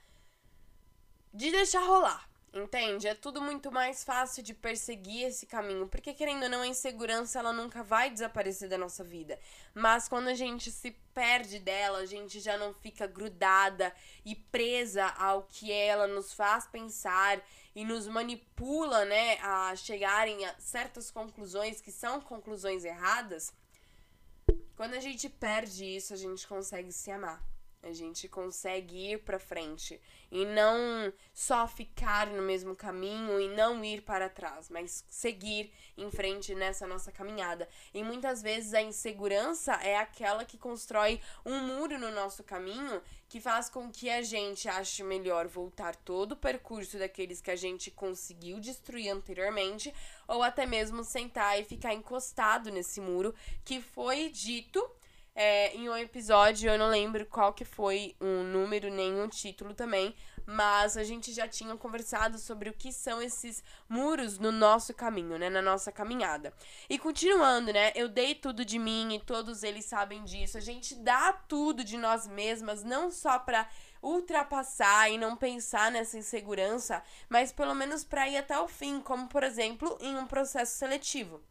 De 1.32 1.52
deixar 1.52 1.86
rolar. 1.86 2.28
Entende? 2.54 3.08
É 3.08 3.16
tudo 3.16 3.42
muito 3.42 3.72
mais 3.72 4.04
fácil 4.04 4.40
de 4.40 4.54
perseguir 4.54 5.24
esse 5.26 5.44
caminho, 5.44 5.88
porque 5.88 6.14
querendo 6.14 6.44
ou 6.44 6.48
não, 6.48 6.62
a 6.62 6.68
insegurança 6.68 7.40
ela 7.40 7.52
nunca 7.52 7.82
vai 7.82 8.08
desaparecer 8.08 8.68
da 8.68 8.78
nossa 8.78 9.02
vida. 9.02 9.36
Mas 9.74 10.06
quando 10.06 10.28
a 10.28 10.34
gente 10.34 10.70
se 10.70 10.92
perde 11.12 11.58
dela, 11.58 11.98
a 11.98 12.06
gente 12.06 12.38
já 12.38 12.56
não 12.56 12.72
fica 12.72 13.08
grudada 13.08 13.92
e 14.24 14.36
presa 14.36 15.04
ao 15.18 15.42
que 15.42 15.72
ela 15.72 16.06
nos 16.06 16.32
faz 16.32 16.64
pensar 16.68 17.42
e 17.74 17.84
nos 17.84 18.06
manipula, 18.06 19.04
né, 19.04 19.36
a 19.40 19.74
chegarem 19.74 20.46
a 20.46 20.54
certas 20.60 21.10
conclusões 21.10 21.80
que 21.80 21.90
são 21.90 22.20
conclusões 22.20 22.84
erradas. 22.84 23.52
Quando 24.76 24.94
a 24.94 25.00
gente 25.00 25.28
perde 25.28 25.84
isso, 25.84 26.14
a 26.14 26.16
gente 26.16 26.46
consegue 26.46 26.92
se 26.92 27.10
amar. 27.10 27.42
A 27.84 27.92
gente 27.92 28.26
consegue 28.28 29.12
ir 29.12 29.18
para 29.24 29.38
frente 29.38 30.00
e 30.30 30.46
não 30.46 31.12
só 31.34 31.68
ficar 31.68 32.26
no 32.28 32.40
mesmo 32.40 32.74
caminho 32.74 33.38
e 33.38 33.46
não 33.48 33.84
ir 33.84 34.00
para 34.00 34.28
trás, 34.28 34.70
mas 34.70 35.04
seguir 35.06 35.70
em 35.96 36.10
frente 36.10 36.54
nessa 36.54 36.86
nossa 36.86 37.12
caminhada. 37.12 37.68
E 37.92 38.02
muitas 38.02 38.40
vezes 38.40 38.72
a 38.72 38.80
insegurança 38.80 39.74
é 39.74 39.98
aquela 39.98 40.46
que 40.46 40.56
constrói 40.56 41.20
um 41.44 41.60
muro 41.60 41.98
no 41.98 42.10
nosso 42.10 42.42
caminho 42.42 43.02
que 43.28 43.38
faz 43.38 43.68
com 43.68 43.90
que 43.90 44.08
a 44.08 44.22
gente 44.22 44.66
ache 44.66 45.02
melhor 45.02 45.46
voltar 45.46 45.94
todo 45.94 46.32
o 46.32 46.36
percurso 46.36 46.98
daqueles 46.98 47.42
que 47.42 47.50
a 47.50 47.56
gente 47.56 47.90
conseguiu 47.90 48.58
destruir 48.60 49.10
anteriormente, 49.10 49.92
ou 50.26 50.42
até 50.42 50.64
mesmo 50.64 51.04
sentar 51.04 51.60
e 51.60 51.64
ficar 51.64 51.92
encostado 51.92 52.70
nesse 52.70 53.00
muro 53.00 53.34
que 53.62 53.80
foi 53.80 54.30
dito 54.30 54.88
é, 55.34 55.74
em 55.74 55.88
um 55.88 55.96
episódio, 55.96 56.70
eu 56.70 56.78
não 56.78 56.88
lembro 56.88 57.26
qual 57.26 57.52
que 57.52 57.64
foi 57.64 58.14
um 58.20 58.44
número 58.44 58.88
nem 58.88 59.20
um 59.20 59.28
título 59.28 59.74
também, 59.74 60.14
mas 60.46 60.96
a 60.96 61.02
gente 61.02 61.32
já 61.32 61.48
tinha 61.48 61.76
conversado 61.76 62.38
sobre 62.38 62.68
o 62.68 62.72
que 62.72 62.92
são 62.92 63.20
esses 63.20 63.62
muros 63.88 64.38
no 64.38 64.52
nosso 64.52 64.94
caminho, 64.94 65.36
né, 65.36 65.50
na 65.50 65.60
nossa 65.60 65.90
caminhada. 65.90 66.54
E 66.88 66.98
continuando, 66.98 67.72
né, 67.72 67.90
eu 67.96 68.08
dei 68.08 68.34
tudo 68.34 68.64
de 68.64 68.78
mim 68.78 69.14
e 69.14 69.20
todos 69.20 69.64
eles 69.64 69.86
sabem 69.86 70.22
disso. 70.22 70.56
A 70.56 70.60
gente 70.60 70.94
dá 70.94 71.32
tudo 71.32 71.82
de 71.82 71.96
nós 71.96 72.28
mesmas, 72.28 72.84
não 72.84 73.10
só 73.10 73.38
para 73.38 73.68
ultrapassar 74.00 75.10
e 75.10 75.18
não 75.18 75.34
pensar 75.34 75.90
nessa 75.90 76.16
insegurança, 76.16 77.02
mas 77.28 77.50
pelo 77.50 77.74
menos 77.74 78.04
para 78.04 78.28
ir 78.28 78.36
até 78.36 78.56
o 78.60 78.68
fim, 78.68 79.00
como 79.00 79.26
por 79.28 79.42
exemplo, 79.42 79.98
em 80.00 80.16
um 80.16 80.26
processo 80.26 80.76
seletivo. 80.76 81.42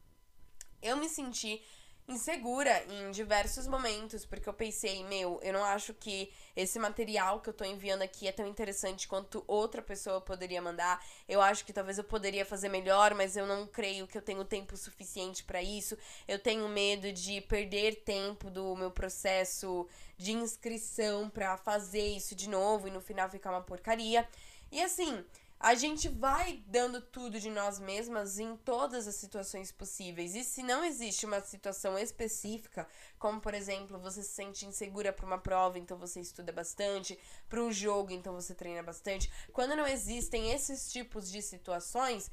Eu 0.81 0.95
me 0.95 1.09
senti 1.09 1.61
insegura 2.07 2.83
em 2.89 3.11
diversos 3.11 3.65
momentos, 3.65 4.25
porque 4.25 4.47
eu 4.47 4.53
pensei, 4.53 5.03
meu, 5.05 5.39
eu 5.41 5.53
não 5.53 5.63
acho 5.63 5.93
que 5.93 6.31
esse 6.55 6.77
material 6.77 7.39
que 7.39 7.49
eu 7.49 7.53
tô 7.53 7.63
enviando 7.63 8.01
aqui 8.01 8.27
é 8.27 8.31
tão 8.31 8.45
interessante 8.45 9.07
quanto 9.07 9.43
outra 9.47 9.81
pessoa 9.81 10.19
poderia 10.19 10.61
mandar. 10.61 11.03
Eu 11.27 11.41
acho 11.41 11.65
que 11.65 11.71
talvez 11.71 11.97
eu 11.97 12.03
poderia 12.03 12.45
fazer 12.45 12.67
melhor, 12.69 13.13
mas 13.13 13.37
eu 13.37 13.47
não 13.47 13.65
creio 13.65 14.05
que 14.05 14.17
eu 14.17 14.21
tenho 14.21 14.43
tempo 14.43 14.75
suficiente 14.75 15.43
para 15.43 15.61
isso. 15.61 15.97
Eu 16.27 16.37
tenho 16.37 16.67
medo 16.67 17.11
de 17.13 17.39
perder 17.41 18.03
tempo 18.03 18.49
do 18.49 18.75
meu 18.75 18.91
processo 18.91 19.87
de 20.17 20.33
inscrição 20.33 21.29
para 21.29 21.57
fazer 21.57 22.05
isso 22.05 22.35
de 22.35 22.49
novo 22.49 22.87
e 22.87 22.91
no 22.91 23.01
final 23.01 23.29
ficar 23.29 23.51
uma 23.51 23.61
porcaria. 23.61 24.27
E 24.71 24.81
assim, 24.81 25.23
a 25.63 25.75
gente 25.75 26.09
vai 26.09 26.61
dando 26.67 26.99
tudo 26.99 27.39
de 27.39 27.49
nós 27.49 27.79
mesmas 27.79 28.37
em 28.37 28.53
todas 28.57 29.07
as 29.07 29.15
situações 29.15 29.71
possíveis. 29.71 30.35
E 30.35 30.43
se 30.43 30.61
não 30.61 30.83
existe 30.83 31.25
uma 31.25 31.39
situação 31.39 31.97
específica, 31.97 32.85
como 33.17 33.39
por 33.39 33.53
exemplo, 33.53 33.97
você 33.97 34.21
se 34.21 34.33
sente 34.33 34.65
insegura 34.65 35.13
para 35.13 35.25
uma 35.25 35.37
prova, 35.37 35.79
então 35.79 35.97
você 35.97 36.19
estuda 36.19 36.51
bastante, 36.51 37.17
para 37.47 37.63
um 37.63 37.71
jogo, 37.71 38.11
então 38.11 38.33
você 38.33 38.53
treina 38.53 38.83
bastante. 38.83 39.31
Quando 39.53 39.73
não 39.73 39.87
existem 39.87 40.51
esses 40.51 40.91
tipos 40.91 41.31
de 41.31 41.41
situações, 41.41 42.29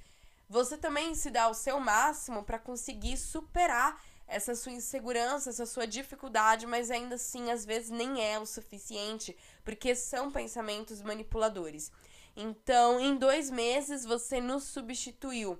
você 0.48 0.76
também 0.76 1.14
se 1.14 1.30
dá 1.30 1.48
o 1.48 1.54
seu 1.54 1.78
máximo 1.78 2.42
para 2.42 2.58
conseguir 2.58 3.16
superar 3.16 4.02
essa 4.26 4.56
sua 4.56 4.72
insegurança, 4.72 5.50
essa 5.50 5.66
sua 5.66 5.86
dificuldade, 5.86 6.66
mas 6.66 6.90
ainda 6.90 7.14
assim, 7.14 7.48
às 7.52 7.64
vezes 7.64 7.90
nem 7.90 8.24
é 8.24 8.40
o 8.40 8.46
suficiente, 8.46 9.36
porque 9.64 9.94
são 9.94 10.32
pensamentos 10.32 11.00
manipuladores. 11.00 11.92
Então, 12.36 13.00
em 13.00 13.16
dois 13.16 13.50
meses, 13.50 14.04
você 14.04 14.40
nos 14.40 14.64
substituiu. 14.64 15.58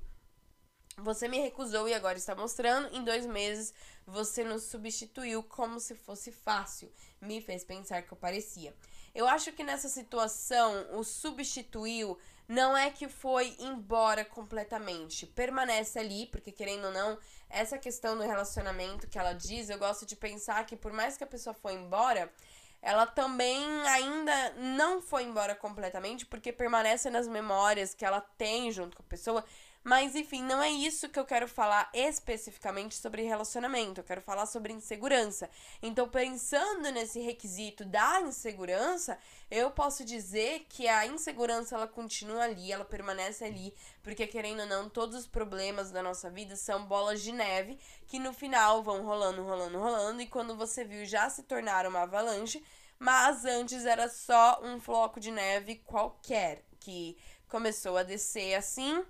Você 0.98 1.28
me 1.28 1.38
recusou 1.38 1.88
e 1.88 1.94
agora 1.94 2.18
está 2.18 2.34
mostrando. 2.34 2.94
Em 2.94 3.02
dois 3.02 3.26
meses, 3.26 3.72
você 4.06 4.44
nos 4.44 4.64
substituiu 4.64 5.42
como 5.42 5.80
se 5.80 5.94
fosse 5.94 6.30
fácil. 6.30 6.92
Me 7.20 7.40
fez 7.40 7.64
pensar 7.64 8.02
que 8.02 8.12
eu 8.12 8.18
parecia. 8.18 8.74
Eu 9.14 9.26
acho 9.26 9.52
que 9.52 9.64
nessa 9.64 9.88
situação, 9.88 10.98
o 10.98 11.02
substituiu 11.02 12.18
não 12.46 12.76
é 12.76 12.90
que 12.90 13.08
foi 13.08 13.56
embora 13.58 14.24
completamente. 14.24 15.26
Permanece 15.26 15.98
ali, 15.98 16.26
porque 16.26 16.52
querendo 16.52 16.86
ou 16.86 16.92
não, 16.92 17.18
essa 17.48 17.78
questão 17.78 18.16
do 18.16 18.24
relacionamento 18.24 19.08
que 19.08 19.18
ela 19.18 19.32
diz, 19.32 19.70
eu 19.70 19.78
gosto 19.78 20.04
de 20.04 20.16
pensar 20.16 20.66
que 20.66 20.76
por 20.76 20.92
mais 20.92 21.16
que 21.16 21.24
a 21.24 21.28
pessoa 21.28 21.54
foi 21.54 21.74
embora, 21.74 22.32
ela 22.82 23.06
também 23.06 23.64
ainda 23.86 24.54
não 24.56 25.02
foi 25.02 25.24
embora 25.24 25.54
completamente, 25.54 26.24
porque 26.24 26.52
permanece 26.52 27.10
nas 27.10 27.28
memórias 27.28 27.94
que 27.94 28.04
ela 28.04 28.20
tem 28.20 28.72
junto 28.72 28.96
com 28.96 29.02
a 29.02 29.06
pessoa. 29.06 29.44
Mas 29.82 30.14
enfim, 30.14 30.42
não 30.42 30.62
é 30.62 30.70
isso 30.70 31.08
que 31.08 31.18
eu 31.18 31.24
quero 31.24 31.48
falar 31.48 31.90
especificamente 31.94 32.94
sobre 32.96 33.22
relacionamento. 33.22 34.00
Eu 34.00 34.04
quero 34.04 34.20
falar 34.20 34.44
sobre 34.44 34.74
insegurança. 34.74 35.48
Então, 35.82 36.06
pensando 36.06 36.90
nesse 36.92 37.18
requisito 37.18 37.84
da 37.86 38.20
insegurança, 38.20 39.18
eu 39.50 39.70
posso 39.70 40.04
dizer 40.04 40.66
que 40.68 40.86
a 40.86 41.06
insegurança 41.06 41.76
ela 41.76 41.88
continua 41.88 42.42
ali, 42.42 42.70
ela 42.70 42.84
permanece 42.84 43.42
ali, 43.42 43.74
porque 44.02 44.26
querendo 44.26 44.60
ou 44.60 44.66
não, 44.66 44.88
todos 44.88 45.16
os 45.16 45.26
problemas 45.26 45.90
da 45.90 46.02
nossa 46.02 46.28
vida 46.28 46.56
são 46.56 46.84
bolas 46.84 47.22
de 47.22 47.32
neve 47.32 47.78
que 48.06 48.18
no 48.18 48.34
final 48.34 48.82
vão 48.82 49.02
rolando, 49.02 49.42
rolando, 49.42 49.78
rolando 49.78 50.20
e 50.20 50.26
quando 50.26 50.54
você 50.56 50.84
viu 50.84 51.06
já 51.06 51.30
se 51.30 51.42
tornaram 51.44 51.88
uma 51.88 52.02
avalanche, 52.02 52.62
mas 52.98 53.46
antes 53.46 53.86
era 53.86 54.08
só 54.10 54.60
um 54.62 54.78
floco 54.78 55.18
de 55.18 55.30
neve 55.30 55.76
qualquer 55.86 56.62
que 56.78 57.16
começou 57.48 57.96
a 57.96 58.02
descer 58.02 58.54
assim 58.54 59.02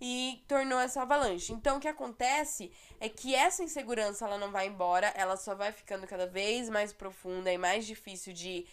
e 0.00 0.42
tornou 0.46 0.78
essa 0.78 1.02
avalanche. 1.02 1.52
Então 1.52 1.76
o 1.76 1.80
que 1.80 1.88
acontece 1.88 2.70
é 3.00 3.08
que 3.08 3.34
essa 3.34 3.62
insegurança 3.62 4.24
ela 4.24 4.38
não 4.38 4.50
vai 4.50 4.66
embora, 4.66 5.12
ela 5.16 5.36
só 5.36 5.54
vai 5.54 5.72
ficando 5.72 6.06
cada 6.06 6.26
vez 6.26 6.68
mais 6.68 6.92
profunda 6.92 7.52
e 7.52 7.58
mais 7.58 7.86
difícil 7.86 8.32
de 8.32 8.66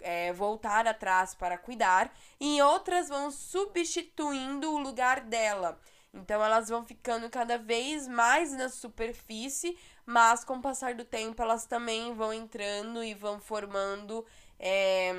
é, 0.00 0.32
voltar 0.32 0.86
atrás 0.86 1.34
para 1.34 1.56
cuidar, 1.56 2.12
e 2.40 2.60
outras 2.60 3.08
vão 3.08 3.30
substituindo 3.30 4.72
o 4.72 4.78
lugar 4.78 5.20
dela. 5.20 5.80
Então 6.12 6.44
elas 6.44 6.68
vão 6.68 6.84
ficando 6.84 7.30
cada 7.30 7.56
vez 7.56 8.06
mais 8.06 8.52
na 8.52 8.68
superfície, 8.68 9.78
mas 10.04 10.44
com 10.44 10.56
o 10.56 10.62
passar 10.62 10.94
do 10.94 11.04
tempo 11.04 11.40
elas 11.40 11.64
também 11.64 12.12
vão 12.14 12.34
entrando 12.34 13.02
e 13.02 13.14
vão 13.14 13.40
formando 13.40 14.26
é, 14.58 15.14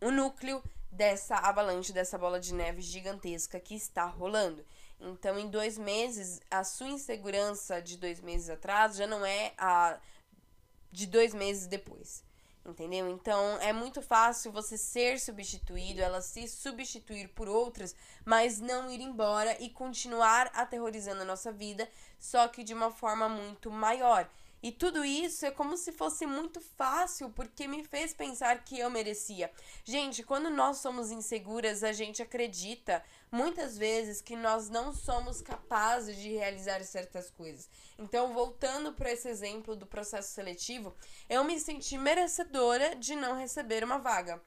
o 0.00 0.10
núcleo 0.10 0.62
dessa 0.92 1.36
avalanche, 1.36 1.92
dessa 1.92 2.18
bola 2.18 2.38
de 2.38 2.54
neve 2.54 2.82
gigantesca 2.82 3.58
que 3.58 3.74
está 3.74 4.04
rolando. 4.04 4.64
Então, 5.00 5.38
em 5.38 5.48
dois 5.48 5.78
meses, 5.78 6.38
a 6.50 6.62
sua 6.62 6.88
insegurança 6.88 7.80
de 7.80 7.96
dois 7.96 8.20
meses 8.20 8.50
atrás 8.50 8.96
já 8.96 9.06
não 9.06 9.24
é 9.24 9.54
a 9.58 9.98
de 10.92 11.06
dois 11.06 11.34
meses 11.34 11.66
depois. 11.66 12.22
Entendeu? 12.64 13.08
Então 13.08 13.58
é 13.60 13.72
muito 13.72 14.00
fácil 14.00 14.52
você 14.52 14.78
ser 14.78 15.18
substituído, 15.18 16.00
ela 16.00 16.20
se 16.20 16.46
substituir 16.46 17.26
por 17.30 17.48
outras, 17.48 17.92
mas 18.24 18.60
não 18.60 18.88
ir 18.88 19.00
embora 19.00 19.60
e 19.60 19.68
continuar 19.68 20.48
aterrorizando 20.54 21.22
a 21.22 21.24
nossa 21.24 21.50
vida, 21.50 21.88
só 22.20 22.46
que 22.46 22.62
de 22.62 22.72
uma 22.72 22.92
forma 22.92 23.28
muito 23.28 23.68
maior. 23.68 24.30
E 24.62 24.70
tudo 24.70 25.04
isso 25.04 25.44
é 25.44 25.50
como 25.50 25.76
se 25.76 25.90
fosse 25.90 26.24
muito 26.24 26.60
fácil, 26.60 27.30
porque 27.30 27.66
me 27.66 27.82
fez 27.82 28.14
pensar 28.14 28.62
que 28.64 28.78
eu 28.78 28.88
merecia. 28.88 29.50
Gente, 29.84 30.22
quando 30.22 30.48
nós 30.48 30.78
somos 30.78 31.10
inseguras, 31.10 31.82
a 31.82 31.92
gente 31.92 32.22
acredita 32.22 33.02
muitas 33.30 33.76
vezes 33.76 34.20
que 34.20 34.36
nós 34.36 34.68
não 34.68 34.94
somos 34.94 35.42
capazes 35.42 36.16
de 36.16 36.28
realizar 36.28 36.82
certas 36.84 37.28
coisas. 37.28 37.68
Então, 37.98 38.32
voltando 38.32 38.92
para 38.92 39.10
esse 39.10 39.28
exemplo 39.28 39.74
do 39.74 39.86
processo 39.86 40.32
seletivo, 40.32 40.94
eu 41.28 41.42
me 41.42 41.58
senti 41.58 41.98
merecedora 41.98 42.94
de 42.94 43.16
não 43.16 43.36
receber 43.36 43.82
uma 43.82 43.98
vaga. 43.98 44.40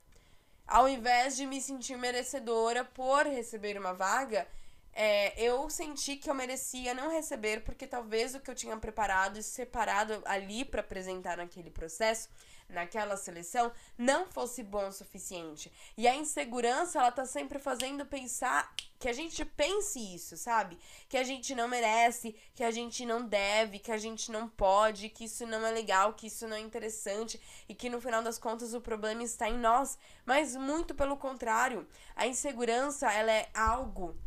Ao 0.65 0.87
invés 0.87 1.35
de 1.35 1.45
me 1.45 1.61
sentir 1.61 1.97
merecedora 1.97 2.85
por 2.85 3.25
receber 3.25 3.77
uma 3.77 3.93
vaga, 3.93 4.47
é, 4.95 5.39
eu 5.41 5.69
senti 5.69 6.15
que 6.15 6.29
eu 6.29 6.33
merecia 6.33 6.93
não 6.93 7.11
receber, 7.11 7.63
porque 7.65 7.85
talvez 7.85 8.33
o 8.33 8.39
que 8.39 8.49
eu 8.49 8.55
tinha 8.55 8.77
preparado 8.77 9.37
e 9.37 9.43
separado 9.43 10.21
ali 10.25 10.63
para 10.63 10.79
apresentar 10.79 11.37
naquele 11.37 11.69
processo 11.69 12.29
naquela 12.67 13.15
seleção 13.15 13.71
não 13.97 14.25
fosse 14.25 14.63
bom 14.63 14.87
o 14.87 14.91
suficiente. 14.91 15.71
E 15.97 16.07
a 16.07 16.15
insegurança, 16.15 16.99
ela 16.99 17.11
tá 17.11 17.25
sempre 17.25 17.59
fazendo 17.59 18.05
pensar 18.05 18.73
que 18.97 19.07
a 19.07 19.13
gente 19.13 19.45
pense 19.45 19.99
isso, 19.99 20.35
sabe? 20.35 20.77
Que 21.07 21.17
a 21.17 21.23
gente 21.23 21.53
não 21.53 21.67
merece, 21.67 22.35
que 22.53 22.63
a 22.63 22.71
gente 22.71 23.05
não 23.05 23.25
deve, 23.25 23.79
que 23.79 23.91
a 23.91 23.97
gente 23.97 24.31
não 24.31 24.47
pode, 24.47 25.09
que 25.09 25.25
isso 25.25 25.45
não 25.45 25.65
é 25.65 25.71
legal, 25.71 26.13
que 26.13 26.27
isso 26.27 26.47
não 26.47 26.57
é 26.57 26.59
interessante 26.59 27.39
e 27.69 27.75
que 27.75 27.89
no 27.89 28.01
final 28.01 28.23
das 28.23 28.39
contas 28.39 28.73
o 28.73 28.81
problema 28.81 29.23
está 29.23 29.49
em 29.49 29.57
nós. 29.57 29.97
Mas 30.25 30.55
muito 30.55 30.95
pelo 30.95 31.17
contrário, 31.17 31.87
a 32.15 32.25
insegurança, 32.25 33.11
ela 33.11 33.31
é 33.31 33.49
algo 33.53 34.17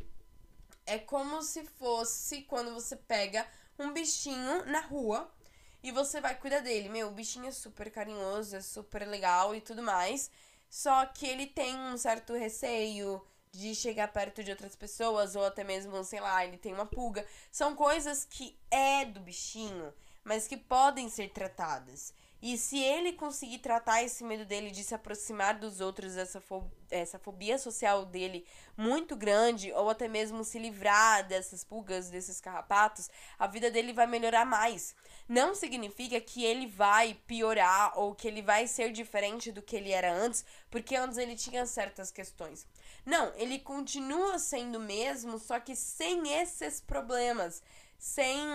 é 0.88 0.98
como 0.98 1.42
se 1.42 1.62
fosse 1.64 2.42
quando 2.42 2.72
você 2.72 2.96
pega 2.96 3.46
um 3.78 3.92
bichinho 3.92 4.64
na 4.64 4.80
rua 4.80 5.30
e 5.82 5.92
você 5.92 6.20
vai 6.20 6.34
cuidar 6.34 6.60
dele. 6.60 6.88
Meu, 6.88 7.08
o 7.08 7.12
bichinho 7.12 7.46
é 7.46 7.52
super 7.52 7.90
carinhoso, 7.90 8.56
é 8.56 8.60
super 8.62 9.06
legal 9.06 9.54
e 9.54 9.60
tudo 9.60 9.82
mais. 9.82 10.30
Só 10.68 11.04
que 11.06 11.26
ele 11.26 11.46
tem 11.46 11.76
um 11.76 11.96
certo 11.98 12.32
receio 12.34 13.22
de 13.52 13.74
chegar 13.74 14.08
perto 14.08 14.42
de 14.42 14.50
outras 14.50 14.74
pessoas, 14.74 15.36
ou 15.36 15.44
até 15.44 15.62
mesmo, 15.62 16.02
sei 16.04 16.20
lá, 16.20 16.44
ele 16.44 16.56
tem 16.56 16.72
uma 16.72 16.86
pulga. 16.86 17.26
São 17.52 17.74
coisas 17.74 18.24
que 18.24 18.58
é 18.70 19.04
do 19.04 19.20
bichinho, 19.20 19.92
mas 20.24 20.46
que 20.46 20.56
podem 20.56 21.08
ser 21.08 21.30
tratadas. 21.30 22.14
E 22.40 22.56
se 22.56 22.78
ele 22.78 23.12
conseguir 23.12 23.58
tratar 23.58 24.02
esse 24.02 24.22
medo 24.22 24.44
dele 24.44 24.70
de 24.70 24.84
se 24.84 24.94
aproximar 24.94 25.58
dos 25.58 25.80
outros, 25.80 26.16
essa, 26.16 26.40
fo 26.40 26.70
essa 26.88 27.18
fobia 27.18 27.58
social 27.58 28.06
dele 28.06 28.46
muito 28.76 29.16
grande, 29.16 29.72
ou 29.72 29.90
até 29.90 30.06
mesmo 30.06 30.44
se 30.44 30.56
livrar 30.56 31.26
dessas 31.26 31.64
pulgas, 31.64 32.10
desses 32.10 32.40
carrapatos, 32.40 33.10
a 33.36 33.48
vida 33.48 33.72
dele 33.72 33.92
vai 33.92 34.06
melhorar 34.06 34.44
mais. 34.44 34.94
Não 35.28 35.52
significa 35.52 36.20
que 36.20 36.44
ele 36.44 36.68
vai 36.68 37.14
piorar 37.26 37.98
ou 37.98 38.14
que 38.14 38.28
ele 38.28 38.40
vai 38.40 38.68
ser 38.68 38.92
diferente 38.92 39.50
do 39.50 39.60
que 39.60 39.74
ele 39.74 39.90
era 39.90 40.12
antes, 40.12 40.44
porque 40.70 40.94
antes 40.94 41.18
ele 41.18 41.34
tinha 41.34 41.66
certas 41.66 42.12
questões. 42.12 42.64
Não, 43.04 43.32
ele 43.34 43.58
continua 43.58 44.38
sendo 44.38 44.76
o 44.78 44.80
mesmo, 44.80 45.38
só 45.40 45.58
que 45.58 45.74
sem 45.74 46.34
esses 46.34 46.80
problemas, 46.80 47.62
sem 47.98 48.46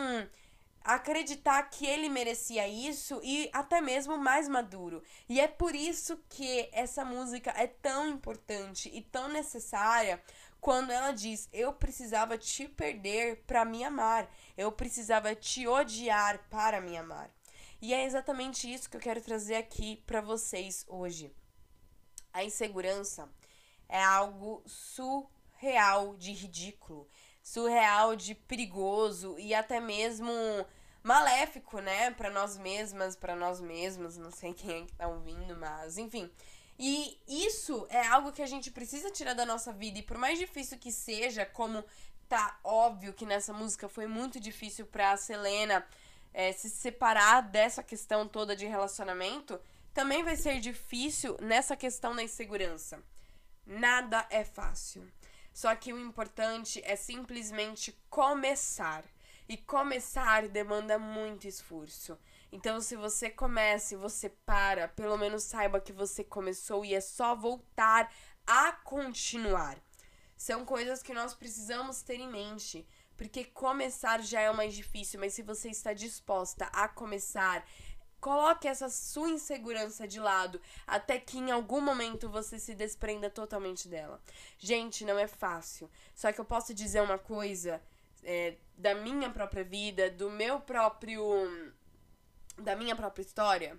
acreditar 0.83 1.63
que 1.63 1.85
ele 1.85 2.09
merecia 2.09 2.67
isso 2.67 3.19
e 3.23 3.49
até 3.53 3.79
mesmo 3.79 4.17
mais 4.17 4.47
maduro. 4.47 5.01
E 5.29 5.39
é 5.39 5.47
por 5.47 5.73
isso 5.73 6.17
que 6.29 6.69
essa 6.71 7.05
música 7.05 7.51
é 7.55 7.67
tão 7.67 8.09
importante 8.09 8.89
e 8.93 9.01
tão 9.01 9.29
necessária 9.29 10.21
quando 10.59 10.91
ela 10.91 11.11
diz: 11.11 11.47
"Eu 11.53 11.73
precisava 11.73 12.37
te 12.37 12.67
perder 12.67 13.43
para 13.47 13.63
me 13.65 13.83
amar. 13.83 14.29
Eu 14.57 14.71
precisava 14.71 15.33
te 15.35 15.67
odiar 15.67 16.47
para 16.49 16.81
me 16.81 16.97
amar". 16.97 17.29
E 17.81 17.93
é 17.93 18.05
exatamente 18.05 18.71
isso 18.71 18.89
que 18.89 18.97
eu 18.97 19.01
quero 19.01 19.21
trazer 19.21 19.55
aqui 19.55 19.97
para 20.05 20.21
vocês 20.21 20.85
hoje. 20.87 21.33
A 22.31 22.43
insegurança 22.43 23.29
é 23.89 24.01
algo 24.01 24.63
surreal 24.65 26.15
de 26.15 26.31
ridículo 26.31 27.07
surreal, 27.43 28.15
de 28.15 28.33
perigoso 28.33 29.35
e 29.37 29.53
até 29.53 29.79
mesmo 29.79 30.31
maléfico, 31.03 31.79
né, 31.81 32.11
para 32.11 32.29
nós 32.29 32.57
mesmas, 32.57 33.15
para 33.15 33.35
nós 33.35 33.59
mesmos, 33.59 34.17
não 34.17 34.31
sei 34.31 34.53
quem 34.55 34.83
é 34.83 34.85
que 34.85 34.93
tá 34.93 35.07
ouvindo, 35.07 35.55
mas 35.57 35.97
enfim. 35.97 36.31
E 36.79 37.19
isso 37.27 37.85
é 37.89 38.07
algo 38.07 38.31
que 38.31 38.41
a 38.41 38.47
gente 38.47 38.71
precisa 38.71 39.11
tirar 39.11 39.33
da 39.33 39.45
nossa 39.45 39.71
vida 39.71 39.99
e 39.99 40.01
por 40.01 40.17
mais 40.17 40.39
difícil 40.39 40.79
que 40.79 40.91
seja, 40.91 41.45
como 41.45 41.83
tá 42.27 42.57
óbvio 42.63 43.13
que 43.13 43.25
nessa 43.25 43.53
música 43.53 43.87
foi 43.87 44.07
muito 44.07 44.39
difícil 44.39 44.87
para 44.87 45.15
Selena 45.17 45.85
é, 46.33 46.51
se 46.51 46.69
separar 46.69 47.41
dessa 47.41 47.83
questão 47.83 48.27
toda 48.27 48.55
de 48.55 48.65
relacionamento, 48.65 49.59
também 49.93 50.23
vai 50.23 50.35
ser 50.35 50.59
difícil 50.59 51.37
nessa 51.39 51.75
questão 51.75 52.15
da 52.15 52.23
insegurança. 52.23 53.03
Nada 53.65 54.25
é 54.31 54.43
fácil. 54.43 55.07
Só 55.53 55.75
que 55.75 55.93
o 55.93 55.99
importante 55.99 56.81
é 56.83 56.95
simplesmente 56.95 57.97
começar. 58.09 59.03
E 59.47 59.57
começar 59.57 60.47
demanda 60.47 60.97
muito 60.97 61.47
esforço. 61.47 62.17
Então, 62.51 62.79
se 62.79 62.95
você 62.95 63.29
começa 63.29 63.93
e 63.93 63.97
você 63.97 64.29
para, 64.29 64.87
pelo 64.87 65.17
menos 65.17 65.43
saiba 65.43 65.81
que 65.81 65.91
você 65.91 66.23
começou 66.23 66.85
e 66.85 66.93
é 66.93 67.01
só 67.01 67.35
voltar 67.35 68.11
a 68.47 68.71
continuar. 68.71 69.77
São 70.37 70.65
coisas 70.65 71.03
que 71.03 71.13
nós 71.13 71.33
precisamos 71.33 72.01
ter 72.01 72.15
em 72.15 72.29
mente. 72.29 72.87
Porque 73.15 73.45
começar 73.45 74.21
já 74.21 74.41
é 74.41 74.49
o 74.49 74.57
mais 74.57 74.73
difícil, 74.73 75.19
mas 75.19 75.33
se 75.33 75.43
você 75.43 75.69
está 75.69 75.93
disposta 75.93 76.65
a 76.65 76.87
começar, 76.87 77.65
Coloque 78.23 78.69
essa 78.69 78.87
sua 78.87 79.27
insegurança 79.27 80.07
de 80.07 80.17
lado 80.17 80.61
até 80.87 81.19
que 81.19 81.37
em 81.37 81.51
algum 81.51 81.81
momento 81.81 82.29
você 82.29 82.57
se 82.57 82.73
desprenda 82.73 83.29
totalmente 83.29 83.89
dela. 83.89 84.21
Gente, 84.57 85.03
não 85.03 85.19
é 85.19 85.27
fácil. 85.27 85.91
Só 86.15 86.31
que 86.31 86.39
eu 86.39 86.45
posso 86.45 86.73
dizer 86.73 87.01
uma 87.01 87.17
coisa 87.17 87.81
é, 88.23 88.55
da 88.77 88.95
minha 88.95 89.29
própria 89.29 89.65
vida, 89.65 90.09
do 90.09 90.29
meu 90.29 90.61
próprio. 90.61 91.21
da 92.57 92.77
minha 92.77 92.95
própria 92.95 93.23
história. 93.23 93.77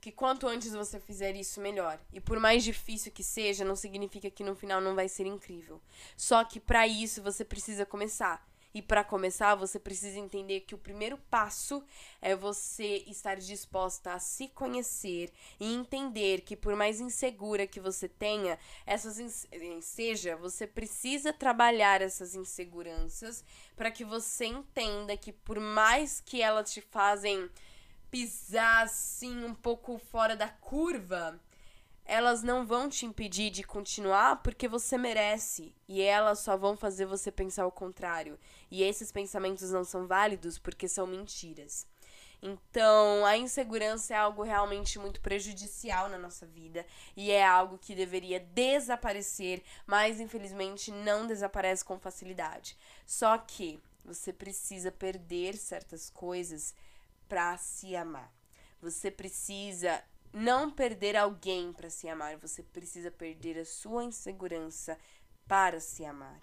Que 0.00 0.10
quanto 0.10 0.48
antes 0.48 0.72
você 0.72 0.98
fizer 0.98 1.36
isso, 1.36 1.60
melhor. 1.60 2.00
E 2.12 2.20
por 2.20 2.40
mais 2.40 2.64
difícil 2.64 3.12
que 3.12 3.22
seja, 3.22 3.64
não 3.64 3.76
significa 3.76 4.28
que 4.28 4.42
no 4.42 4.56
final 4.56 4.80
não 4.80 4.96
vai 4.96 5.08
ser 5.08 5.24
incrível. 5.24 5.80
Só 6.16 6.42
que 6.42 6.58
para 6.58 6.84
isso 6.84 7.22
você 7.22 7.44
precisa 7.44 7.86
começar. 7.86 8.44
E 8.76 8.82
para 8.82 9.02
começar, 9.02 9.54
você 9.54 9.80
precisa 9.80 10.18
entender 10.18 10.60
que 10.60 10.74
o 10.74 10.78
primeiro 10.78 11.16
passo 11.30 11.82
é 12.20 12.36
você 12.36 13.04
estar 13.06 13.36
disposta 13.36 14.12
a 14.12 14.18
se 14.18 14.48
conhecer 14.48 15.32
e 15.58 15.72
entender 15.72 16.42
que 16.42 16.54
por 16.54 16.76
mais 16.76 17.00
insegura 17.00 17.66
que 17.66 17.80
você 17.80 18.06
tenha, 18.06 18.58
essas 18.84 19.46
seja, 19.80 20.36
você 20.36 20.66
precisa 20.66 21.32
trabalhar 21.32 22.02
essas 22.02 22.34
inseguranças 22.34 23.42
para 23.74 23.90
que 23.90 24.04
você 24.04 24.44
entenda 24.44 25.16
que 25.16 25.32
por 25.32 25.58
mais 25.58 26.20
que 26.20 26.42
elas 26.42 26.70
te 26.70 26.82
fazem 26.82 27.48
pisar 28.10 28.84
assim 28.84 29.42
um 29.42 29.54
pouco 29.54 29.96
fora 29.96 30.36
da 30.36 30.48
curva, 30.48 31.40
elas 32.06 32.42
não 32.42 32.64
vão 32.64 32.88
te 32.88 33.04
impedir 33.04 33.50
de 33.50 33.64
continuar 33.64 34.42
porque 34.42 34.68
você 34.68 34.96
merece. 34.96 35.74
E 35.88 36.00
elas 36.00 36.38
só 36.38 36.56
vão 36.56 36.76
fazer 36.76 37.04
você 37.04 37.30
pensar 37.30 37.66
o 37.66 37.72
contrário. 37.72 38.38
E 38.70 38.82
esses 38.82 39.10
pensamentos 39.10 39.70
não 39.70 39.84
são 39.84 40.06
válidos 40.06 40.58
porque 40.58 40.88
são 40.88 41.06
mentiras. 41.06 41.86
Então, 42.40 43.24
a 43.24 43.36
insegurança 43.36 44.14
é 44.14 44.16
algo 44.16 44.42
realmente 44.42 44.98
muito 44.98 45.20
prejudicial 45.20 46.08
na 46.08 46.18
nossa 46.18 46.46
vida 46.46 46.86
e 47.16 47.30
é 47.30 47.44
algo 47.44 47.78
que 47.78 47.94
deveria 47.94 48.38
desaparecer, 48.38 49.62
mas 49.86 50.20
infelizmente 50.20 50.92
não 50.92 51.26
desaparece 51.26 51.84
com 51.84 51.98
facilidade. 51.98 52.76
Só 53.06 53.36
que 53.38 53.80
você 54.04 54.32
precisa 54.32 54.92
perder 54.92 55.56
certas 55.56 56.10
coisas 56.10 56.74
para 57.28 57.56
se 57.56 57.96
amar. 57.96 58.30
Você 58.80 59.10
precisa 59.10 60.02
não 60.36 60.70
perder 60.70 61.16
alguém 61.16 61.72
para 61.72 61.88
se 61.88 62.06
amar, 62.10 62.36
você 62.36 62.62
precisa 62.62 63.10
perder 63.10 63.58
a 63.58 63.64
sua 63.64 64.04
insegurança 64.04 64.98
para 65.48 65.80
se 65.80 66.04
amar. 66.04 66.42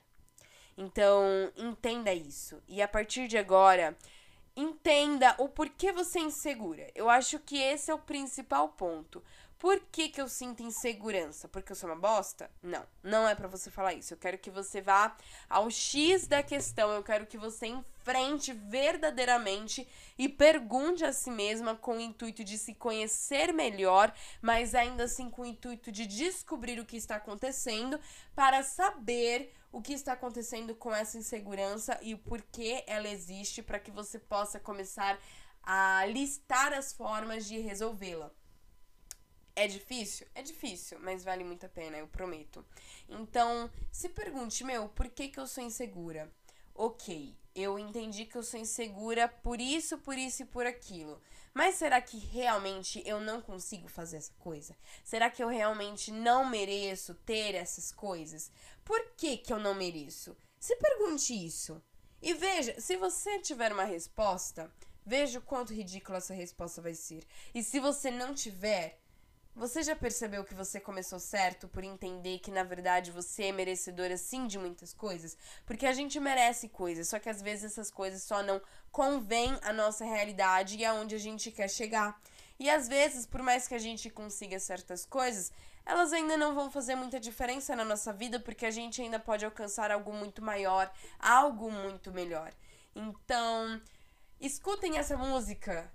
Então, 0.76 1.24
entenda 1.56 2.12
isso. 2.12 2.60
E 2.68 2.82
a 2.82 2.88
partir 2.88 3.28
de 3.28 3.38
agora, 3.38 3.96
entenda 4.56 5.36
o 5.38 5.48
porquê 5.48 5.92
você 5.92 6.18
é 6.18 6.24
insegura. 6.24 6.90
Eu 6.96 7.08
acho 7.08 7.38
que 7.38 7.56
esse 7.62 7.92
é 7.92 7.94
o 7.94 8.00
principal 8.00 8.70
ponto. 8.70 9.24
Por 9.64 9.80
que, 9.94 10.10
que 10.10 10.20
eu 10.20 10.28
sinto 10.28 10.62
insegurança? 10.62 11.48
Porque 11.48 11.72
eu 11.72 11.76
sou 11.78 11.90
uma 11.90 11.96
bosta? 11.96 12.52
Não, 12.62 12.86
não 13.02 13.26
é 13.26 13.34
para 13.34 13.48
você 13.48 13.72
falar 13.72 13.94
isso. 13.94 14.14
Eu 14.14 14.18
quero 14.18 14.38
que 14.38 14.52
você 14.52 14.82
vá 14.82 15.16
ao 15.50 15.72
X 15.72 16.28
da 16.28 16.44
questão. 16.44 16.92
Eu 16.92 17.02
quero 17.02 17.26
que 17.26 17.38
você 17.38 17.68
enfrente 17.68 18.52
verdadeiramente 18.52 19.88
e 20.18 20.28
pergunte 20.28 21.06
a 21.06 21.14
si 21.14 21.32
mesma 21.32 21.78
com 21.78 21.96
o 21.96 22.02
intuito 22.02 22.44
de 22.44 22.58
se 22.58 22.76
conhecer 22.76 23.54
melhor, 23.54 24.14
mas 24.42 24.76
ainda 24.76 25.06
assim 25.06 25.30
com 25.30 25.44
o 25.44 25.46
intuito 25.46 25.94
de 25.94 26.06
descobrir 26.06 26.78
o 26.82 26.86
que 26.86 26.98
está 26.98 27.16
acontecendo 27.16 27.98
para 28.36 28.64
saber 28.64 29.54
o 29.72 29.82
que 29.82 29.94
está 29.94 30.12
acontecendo 30.12 30.76
com 30.76 30.94
essa 30.94 31.18
insegurança 31.18 31.98
e 32.02 32.14
o 32.14 32.18
porquê 32.18 32.84
ela 32.86 33.08
existe 33.08 33.64
para 33.64 33.80
que 33.80 33.92
você 33.92 34.20
possa 34.20 34.60
começar 34.60 35.18
a 35.64 36.06
listar 36.08 36.74
as 36.74 36.92
formas 36.92 37.46
de 37.46 37.60
resolvê-la. 37.60 38.30
É 39.56 39.68
difícil? 39.68 40.26
É 40.34 40.42
difícil, 40.42 41.00
mas 41.00 41.24
vale 41.24 41.44
muito 41.44 41.66
a 41.66 41.70
pena, 41.70 41.98
eu 41.98 42.08
prometo. 42.08 42.66
Então, 43.08 43.70
se 43.92 44.10
pergunte, 44.10 44.64
meu, 44.64 44.90
por 44.90 45.08
que, 45.10 45.28
que 45.28 45.40
eu 45.40 45.46
sou 45.46 45.64
insegura? 45.64 46.32
Ok, 46.74 47.36
eu 47.54 47.78
entendi 47.78 48.26
que 48.26 48.36
eu 48.36 48.42
sou 48.42 48.60
insegura 48.60 49.28
por 49.28 49.62
isso, 49.62 49.98
por 50.00 50.18
isso 50.18 50.42
e 50.42 50.46
por 50.46 50.66
aquilo. 50.66 51.22
Mas 51.54 51.76
será 51.76 52.02
que 52.02 52.18
realmente 52.18 53.04
eu 53.06 53.20
não 53.20 53.42
consigo 53.42 53.88
fazer 53.88 54.18
essa 54.18 54.34
coisa? 54.40 54.76
Será 55.04 55.30
que 55.30 55.44
eu 55.44 55.48
realmente 55.48 56.12
não 56.12 56.50
mereço 56.50 57.14
ter 57.14 57.54
essas 57.54 57.92
coisas? 57.92 58.52
Por 58.84 59.12
que, 59.16 59.38
que 59.38 59.54
eu 59.54 59.60
não 59.60 59.76
mereço? 59.76 60.36
Se 60.60 60.76
pergunte 60.78 61.34
isso. 61.34 61.80
E 62.20 62.34
veja, 62.34 62.80
se 62.82 62.98
você 62.98 63.38
tiver 63.40 63.72
uma 63.72 63.84
resposta, 63.84 64.72
Veja 65.06 65.40
o 65.40 65.42
quanto 65.42 65.74
ridícula 65.74 66.18
essa 66.18 66.34
resposta 66.34 66.82
vai 66.82 66.94
ser. 66.94 67.26
E 67.54 67.62
se 67.62 67.80
você 67.80 68.10
não 68.10 68.34
tiver, 68.34 69.02
você 69.56 69.84
já 69.84 69.96
percebeu 69.96 70.44
que 70.44 70.56
você 70.56 70.80
começou 70.80 71.20
certo 71.20 71.68
por 71.68 71.84
entender 71.84 72.40
que 72.40 72.50
na 72.50 72.64
verdade 72.64 73.12
você 73.12 73.46
é 73.46 73.52
merecedora 73.52 74.18
sim 74.18 74.48
de 74.48 74.58
muitas 74.58 74.94
coisas? 74.94 75.38
Porque 75.66 75.86
a 75.86 75.94
gente 75.94 76.20
merece 76.20 76.70
coisas, 76.70 77.08
só 77.08 77.20
que 77.20 77.30
às 77.30 77.42
vezes 77.42 77.66
essas 77.66 77.92
coisas 77.92 78.24
só 78.24 78.42
não 78.42 78.60
convêm 78.92 79.58
à 79.62 79.72
nossa 79.72 80.04
realidade 80.06 80.78
e 80.78 80.84
aonde 80.84 81.14
a 81.14 81.20
gente 81.20 81.52
quer 81.52 81.70
chegar. 81.70 82.20
E 82.60 82.70
às 82.70 82.88
vezes, 82.88 83.26
por 83.26 83.42
mais 83.42 83.68
que 83.68 83.76
a 83.76 83.80
gente 83.80 84.10
consiga 84.10 84.60
certas 84.60 85.06
coisas, 85.06 85.52
elas 85.86 86.14
ainda 86.14 86.36
não 86.36 86.56
vão 86.56 86.72
fazer 86.72 86.96
muita 86.96 87.20
diferença 87.20 87.76
na 87.76 87.86
nossa 87.86 88.12
vida 88.12 88.40
porque 88.40 88.66
a 88.66 88.72
gente 88.72 89.02
ainda 89.02 89.20
pode 89.20 89.46
alcançar 89.46 89.92
algo 89.92 90.14
muito 90.14 90.42
maior, 90.42 90.92
algo 91.20 91.70
muito 91.70 92.12
melhor. 92.12 92.52
Então, 92.96 93.82
escutem 94.40 94.98
essa 94.98 95.18
música 95.18 95.92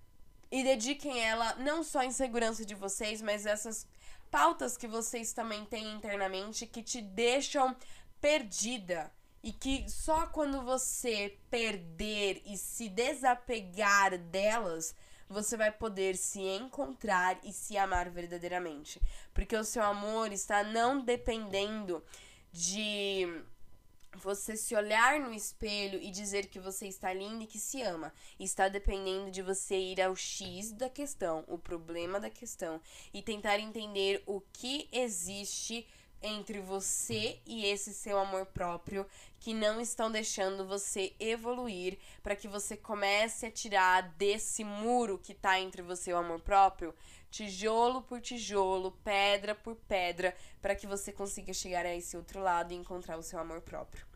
e 0.50 0.62
dediquem 0.62 1.20
ela 1.20 1.54
não 1.56 1.82
só 1.82 2.02
em 2.02 2.10
segurança 2.10 2.64
de 2.64 2.74
vocês, 2.74 3.20
mas 3.20 3.46
essas 3.46 3.86
pautas 4.30 4.76
que 4.76 4.86
vocês 4.86 5.32
também 5.32 5.64
têm 5.64 5.92
internamente 5.94 6.66
que 6.66 6.82
te 6.82 7.00
deixam 7.00 7.76
perdida 8.20 9.12
e 9.42 9.52
que 9.52 9.88
só 9.88 10.26
quando 10.26 10.62
você 10.62 11.38
perder 11.50 12.42
e 12.44 12.56
se 12.56 12.88
desapegar 12.88 14.18
delas 14.18 14.94
você 15.28 15.56
vai 15.56 15.70
poder 15.70 16.16
se 16.16 16.40
encontrar 16.40 17.38
e 17.44 17.52
se 17.52 17.76
amar 17.76 18.08
verdadeiramente. 18.08 19.00
Porque 19.34 19.54
o 19.54 19.64
seu 19.64 19.82
amor 19.82 20.32
está 20.32 20.64
não 20.64 21.00
dependendo 21.00 22.02
de 22.50 23.26
você 24.16 24.56
se 24.56 24.74
olhar 24.74 25.20
no 25.20 25.32
espelho 25.32 26.00
e 26.00 26.10
dizer 26.10 26.46
que 26.46 26.58
você 26.58 26.86
está 26.86 27.12
linda 27.12 27.44
e 27.44 27.46
que 27.46 27.58
se 27.58 27.82
ama. 27.82 28.12
Está 28.38 28.68
dependendo 28.68 29.30
de 29.30 29.42
você 29.42 29.76
ir 29.76 30.00
ao 30.00 30.16
X 30.16 30.72
da 30.72 30.88
questão, 30.88 31.44
o 31.46 31.58
problema 31.58 32.18
da 32.18 32.30
questão, 32.30 32.80
e 33.12 33.22
tentar 33.22 33.58
entender 33.58 34.22
o 34.26 34.40
que 34.40 34.88
existe 34.92 35.86
entre 36.22 36.60
você 36.60 37.38
e 37.46 37.64
esse 37.66 37.92
seu 37.94 38.18
amor 38.18 38.46
próprio 38.46 39.06
que 39.38 39.54
não 39.54 39.80
estão 39.80 40.10
deixando 40.10 40.66
você 40.66 41.14
evoluir 41.18 41.98
para 42.22 42.36
que 42.36 42.48
você 42.48 42.76
comece 42.76 43.46
a 43.46 43.50
tirar 43.50 44.02
desse 44.16 44.64
muro 44.64 45.18
que 45.18 45.34
tá 45.34 45.60
entre 45.60 45.82
você 45.82 46.10
e 46.10 46.14
o 46.14 46.18
amor 46.18 46.40
próprio, 46.40 46.94
tijolo 47.30 48.02
por 48.02 48.20
tijolo, 48.20 48.92
pedra 49.04 49.54
por 49.54 49.76
pedra, 49.76 50.34
para 50.60 50.74
que 50.74 50.86
você 50.86 51.12
consiga 51.12 51.52
chegar 51.52 51.86
a 51.86 51.94
esse 51.94 52.16
outro 52.16 52.40
lado 52.40 52.72
e 52.72 52.76
encontrar 52.76 53.18
o 53.18 53.22
seu 53.22 53.38
amor 53.38 53.60
próprio. 53.60 54.06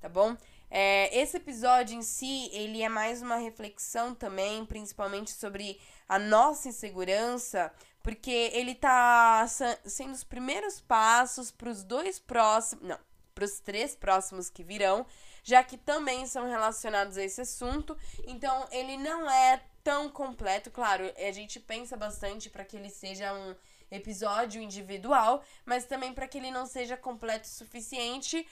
Tá 0.00 0.08
bom? 0.08 0.36
É, 0.70 1.18
esse 1.18 1.38
episódio 1.38 1.96
em 1.96 2.02
si, 2.02 2.50
ele 2.52 2.82
é 2.82 2.88
mais 2.88 3.22
uma 3.22 3.36
reflexão 3.36 4.14
também, 4.14 4.64
principalmente 4.66 5.30
sobre 5.30 5.80
a 6.08 6.18
nossa 6.18 6.68
insegurança, 6.68 7.72
porque 8.02 8.50
ele 8.52 8.74
tá 8.74 9.46
sendo 9.84 10.12
os 10.12 10.24
primeiros 10.24 10.80
passos 10.80 11.50
para 11.50 11.68
os 11.68 11.82
dois 11.84 12.18
próximos, 12.18 12.88
não, 12.88 12.98
para 13.34 13.44
os 13.44 13.60
três 13.60 13.94
próximos 13.94 14.50
que 14.50 14.62
virão, 14.62 15.06
já 15.42 15.62
que 15.62 15.76
também 15.76 16.26
são 16.26 16.48
relacionados 16.48 17.16
a 17.16 17.22
esse 17.22 17.40
assunto. 17.40 17.96
Então, 18.26 18.66
ele 18.70 18.96
não 18.96 19.30
é 19.30 19.62
tão 19.82 20.08
completo, 20.08 20.70
claro, 20.70 21.04
a 21.16 21.32
gente 21.32 21.58
pensa 21.60 21.96
bastante 21.96 22.50
para 22.50 22.64
que 22.64 22.76
ele 22.76 22.90
seja 22.90 23.32
um 23.32 23.54
episódio 23.90 24.60
individual, 24.60 25.42
mas 25.64 25.86
também 25.86 26.12
para 26.12 26.28
que 26.28 26.36
ele 26.36 26.50
não 26.50 26.66
seja 26.66 26.96
completo 26.96 27.46
o 27.46 27.50
suficiente 27.50 28.46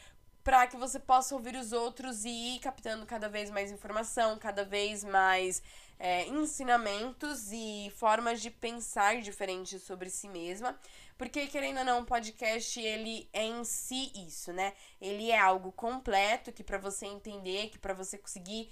para 0.47 0.69
que 0.69 0.77
você 0.77 1.01
possa 1.01 1.35
ouvir 1.35 1.57
os 1.57 1.73
outros 1.73 2.25
e 2.25 2.29
ir 2.29 2.61
captando 2.61 3.05
cada 3.05 3.29
vez 3.29 3.51
mais 3.51 3.73
informação, 3.73 4.39
cada 4.39 4.65
vez 4.65 5.03
mais 5.03 5.61
é, 5.99 6.27
ensinamentos 6.27 7.51
e 7.53 7.93
formas 7.97 8.41
de 8.41 8.51
pensar 8.51 9.21
diferentes 9.21 9.83
sobre 9.83 10.11
si 10.11 10.29
mesma. 10.29 10.79
Porque, 11.17 11.47
querendo 11.47 11.79
ou 11.79 11.85
não, 11.85 12.01
o 12.03 12.07
podcast, 12.07 12.79
ele 12.79 13.29
é 13.33 13.45
em 13.45 13.65
si 13.65 14.13
isso, 14.15 14.53
né? 14.53 14.75
Ele 15.01 15.31
é 15.31 15.39
algo 15.39 15.73
completo 15.73 16.53
que 16.53 16.63
para 16.63 16.79
você 16.79 17.07
entender, 17.07 17.69
que 17.71 17.79
para 17.79 17.95
você 17.95 18.19
conseguir 18.19 18.71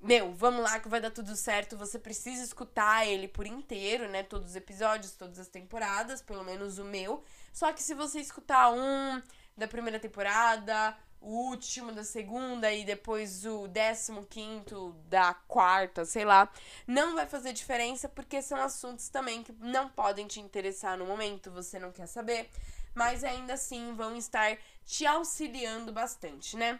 meu, 0.00 0.32
vamos 0.32 0.62
lá 0.62 0.78
que 0.78 0.88
vai 0.88 1.00
dar 1.00 1.10
tudo 1.10 1.34
certo. 1.34 1.76
Você 1.76 1.98
precisa 1.98 2.42
escutar 2.42 3.06
ele 3.06 3.26
por 3.26 3.46
inteiro, 3.46 4.08
né? 4.08 4.22
Todos 4.22 4.50
os 4.50 4.56
episódios, 4.56 5.12
todas 5.12 5.38
as 5.38 5.48
temporadas, 5.48 6.22
pelo 6.22 6.44
menos 6.44 6.78
o 6.78 6.84
meu. 6.84 7.24
Só 7.52 7.72
que 7.72 7.82
se 7.82 7.94
você 7.94 8.20
escutar 8.20 8.70
um 8.70 9.20
da 9.56 9.66
primeira 9.66 9.98
temporada, 9.98 10.96
o 11.20 11.48
último 11.48 11.92
da 11.92 12.04
segunda 12.04 12.72
e 12.72 12.84
depois 12.84 13.44
o 13.44 13.66
décimo 13.66 14.24
quinto 14.26 14.92
da 15.08 15.34
quarta, 15.34 16.04
sei 16.04 16.24
lá, 16.24 16.50
não 16.86 17.14
vai 17.14 17.26
fazer 17.26 17.52
diferença 17.52 18.08
porque 18.08 18.40
são 18.40 18.60
assuntos 18.60 19.08
também 19.08 19.42
que 19.42 19.52
não 19.60 19.88
podem 19.88 20.26
te 20.26 20.40
interessar 20.40 20.96
no 20.96 21.06
momento, 21.06 21.50
você 21.50 21.78
não 21.78 21.92
quer 21.92 22.06
saber, 22.06 22.48
mas 22.94 23.24
ainda 23.24 23.54
assim 23.54 23.94
vão 23.94 24.16
estar 24.16 24.56
te 24.84 25.06
auxiliando 25.06 25.92
bastante, 25.92 26.56
né? 26.56 26.78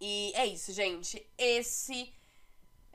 E 0.00 0.32
é 0.34 0.46
isso, 0.46 0.72
gente. 0.72 1.24
Esse 1.38 2.12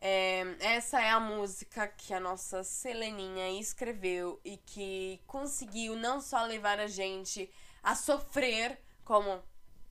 é, 0.01 0.55
essa 0.59 1.01
é 1.01 1.09
a 1.09 1.19
música 1.19 1.87
que 1.87 2.13
a 2.13 2.19
nossa 2.19 2.63
Seleninha 2.63 3.59
escreveu 3.59 4.39
e 4.45 4.55
que 4.57 5.21
conseguiu 5.27 5.95
não 5.95 6.21
só 6.21 6.43
levar 6.43 6.79
a 6.79 6.87
gente 6.87 7.51
a 7.83 7.95
sofrer, 7.95 8.79
como 9.03 9.43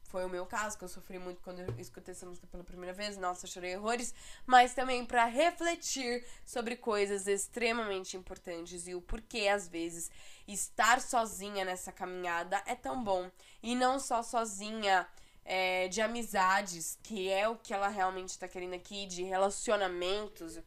foi 0.09 0.25
o 0.25 0.29
meu 0.29 0.47
caso, 0.47 0.77
que 0.77 0.85
eu 0.85 0.89
sofri 0.89 1.19
muito 1.19 1.43
quando 1.43 1.61
eu 1.61 1.75
escutei 1.79 2.13
essa 2.13 2.25
música 2.25 2.47
pela 2.47 2.65
primeira 2.65 2.95
vez, 2.95 3.17
nossa, 3.19 3.47
chorei 3.47 3.77
horrores, 3.77 4.15
mas 4.47 4.75
também 4.75 5.05
para 5.05 5.27
refletir 5.27 6.25
sobre 6.47 6.77
coisas 6.77 7.27
extremamente 7.27 8.17
importantes 8.17 8.89
e 8.89 8.95
o 8.95 9.03
porquê 9.03 9.49
às 9.49 9.69
vezes 9.69 10.11
estar 10.47 11.01
sozinha 11.03 11.65
nessa 11.65 11.93
caminhada 11.93 12.63
é 12.67 12.75
tão 12.75 13.05
bom. 13.05 13.31
E 13.63 13.75
não 13.75 13.99
só 13.99 14.23
sozinha 14.23 15.07
é, 15.45 15.89
de 15.89 16.01
amizades, 16.01 16.99
que 17.03 17.29
é 17.29 17.47
o 17.47 17.57
que 17.57 17.75
ela 17.75 17.89
realmente 17.89 18.31
está 18.31 18.49
querendo 18.49 18.75
aqui, 18.75 19.07
de 19.07 19.23
relacionamentos, 19.23 20.59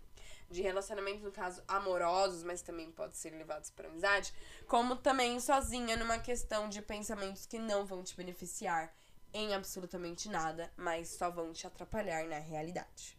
de 0.52 0.62
relacionamentos, 0.62 1.24
no 1.24 1.32
caso, 1.32 1.64
amorosos, 1.68 2.44
mas 2.44 2.62
também 2.62 2.92
pode 2.92 3.18
ser 3.18 3.32
levados 3.32 3.72
para 3.72 3.88
amizade, 3.88 4.32
como 4.68 4.96
também 4.96 5.40
sozinha 5.40 5.98
numa 5.98 6.20
questão 6.20 6.70
de 6.70 6.82
pensamentos 6.82 7.48
que 7.48 7.58
não 7.58 7.86
vão 7.86 8.04
te 8.04 8.16
beneficiar 8.16 8.94
em 9.34 9.54
absolutamente 9.54 10.30
nada, 10.30 10.72
mas 10.76 11.10
só 11.10 11.30
vão 11.30 11.54
te 11.54 11.66
atrapalhar 11.68 12.26
na 12.28 12.40
realidade. 12.40 13.18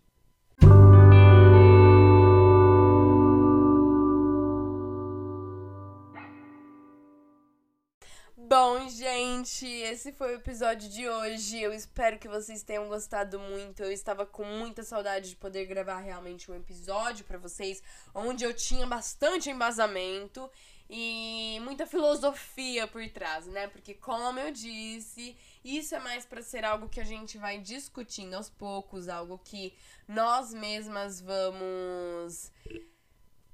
Bom, 8.55 8.87
gente, 8.87 9.64
esse 9.64 10.12
foi 10.12 10.33
o 10.33 10.37
episódio 10.37 10.87
de 10.90 11.09
hoje. 11.09 11.59
Eu 11.59 11.72
espero 11.72 12.18
que 12.18 12.29
vocês 12.29 12.62
tenham 12.62 12.87
gostado 12.87 13.38
muito. 13.38 13.83
Eu 13.83 13.90
estava 13.90 14.27
com 14.27 14.44
muita 14.44 14.83
saudade 14.83 15.31
de 15.31 15.37
poder 15.37 15.64
gravar 15.64 16.01
realmente 16.01 16.51
um 16.51 16.55
episódio 16.55 17.25
para 17.25 17.38
vocês, 17.38 17.83
onde 18.14 18.44
eu 18.44 18.53
tinha 18.53 18.87
bastante 18.87 19.48
embasamento 19.48 20.51
e 20.90 21.59
muita 21.62 21.87
filosofia 21.87 22.87
por 22.87 23.09
trás, 23.09 23.46
né? 23.46 23.68
Porque 23.68 23.94
como 23.94 24.38
eu 24.38 24.51
disse, 24.51 25.35
isso 25.64 25.94
é 25.94 25.98
mais 25.98 26.25
para 26.25 26.42
ser 26.42 26.64
algo 26.64 26.88
que 26.88 27.01
a 27.01 27.05
gente 27.05 27.38
vai 27.38 27.59
discutindo 27.59 28.35
aos 28.35 28.51
poucos, 28.51 29.09
algo 29.09 29.38
que 29.38 29.75
nós 30.09 30.53
mesmas 30.53 31.20
vamos 31.20 32.51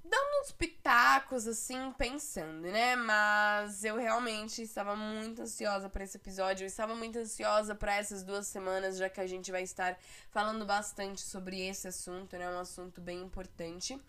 dando 0.09 0.41
uns 0.43 0.53
pitacos 0.53 1.47
assim, 1.47 1.93
pensando, 1.93 2.63
né? 2.63 2.97
Mas 2.97 3.85
eu 3.85 3.97
realmente 3.97 4.63
estava 4.63 4.97
muito 4.97 5.43
ansiosa 5.43 5.89
para 5.89 6.03
esse 6.03 6.17
episódio, 6.17 6.65
eu 6.65 6.67
estava 6.67 6.95
muito 6.95 7.19
ansiosa 7.19 7.75
para 7.75 7.95
essas 7.95 8.25
duas 8.25 8.47
semanas, 8.47 8.97
já 8.97 9.09
que 9.09 9.21
a 9.21 9.27
gente 9.27 9.51
vai 9.51 9.63
estar 9.63 9.99
falando 10.31 10.65
bastante 10.65 11.21
sobre 11.21 11.61
esse 11.61 11.87
assunto, 11.87 12.37
né? 12.37 12.49
Um 12.51 12.59
assunto 12.59 13.01
bem 13.01 13.21
importante. 13.21 14.01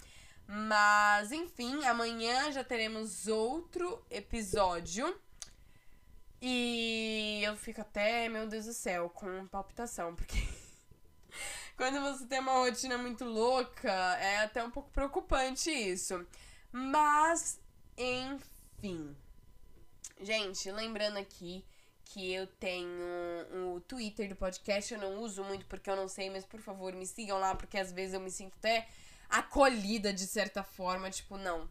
Mas, 0.48 1.32
enfim, 1.32 1.86
amanhã 1.86 2.52
já 2.52 2.64
teremos 2.64 3.28
outro 3.28 4.04
episódio. 4.10 5.16
E 6.42 7.42
eu 7.44 7.56
fico 7.58 7.82
até, 7.82 8.30
meu 8.30 8.48
Deus 8.48 8.66
do 8.66 8.74
céu, 8.74 9.10
com 9.10 9.48
palpitação, 9.48 10.16
porque 10.16 10.38
quando 11.76 12.00
você 12.02 12.26
tem 12.26 12.40
uma 12.40 12.54
rotina 12.54 12.98
muito 12.98 13.26
louca, 13.26 13.92
é 13.92 14.40
até 14.40 14.64
um 14.64 14.72
pouco 14.72 14.90
preocupante 14.92 15.70
isso. 15.70 16.26
Mas, 16.72 17.60
enfim. 17.98 19.16
Gente, 20.22 20.72
lembrando 20.72 21.18
aqui 21.18 21.66
que 22.06 22.34
eu 22.34 22.48
tenho 22.48 22.90
o 23.54 23.82
Twitter 23.82 24.28
do 24.30 24.36
podcast, 24.36 24.94
eu 24.94 25.00
não 25.00 25.22
uso 25.22 25.44
muito 25.44 25.66
porque 25.68 25.90
eu 25.90 25.96
não 25.96 26.08
sei, 26.08 26.30
mas 26.30 26.46
por 26.46 26.60
favor, 26.60 26.92
me 26.94 27.06
sigam 27.06 27.40
lá, 27.40 27.54
porque 27.54 27.78
às 27.78 27.92
vezes 27.92 28.14
eu 28.14 28.20
me 28.20 28.32
sinto 28.32 28.54
até 28.58 28.88
acolhida 29.30 30.12
de 30.12 30.26
certa 30.26 30.64
forma, 30.64 31.12
tipo, 31.12 31.38
não. 31.38 31.70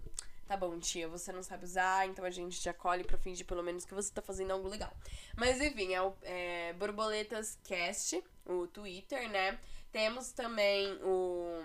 Tá 0.48 0.56
bom, 0.56 0.76
tia, 0.78 1.06
você 1.06 1.30
não 1.30 1.42
sabe 1.42 1.66
usar, 1.66 2.08
então 2.08 2.24
a 2.24 2.30
gente 2.30 2.58
te 2.58 2.70
acolhe 2.70 3.04
pra 3.04 3.18
fingir 3.18 3.44
pelo 3.44 3.62
menos 3.62 3.84
que 3.84 3.92
você 3.92 4.10
tá 4.10 4.22
fazendo 4.22 4.50
algo 4.50 4.66
legal. 4.66 4.90
Mas 5.36 5.60
enfim, 5.60 5.92
é 5.92 6.00
o 6.00 6.14
é, 6.22 6.72
Borboletas 6.72 7.58
Cast, 7.64 8.24
o 8.46 8.66
Twitter, 8.66 9.28
né? 9.28 9.58
Temos 9.92 10.32
também 10.32 10.98
o 11.02 11.62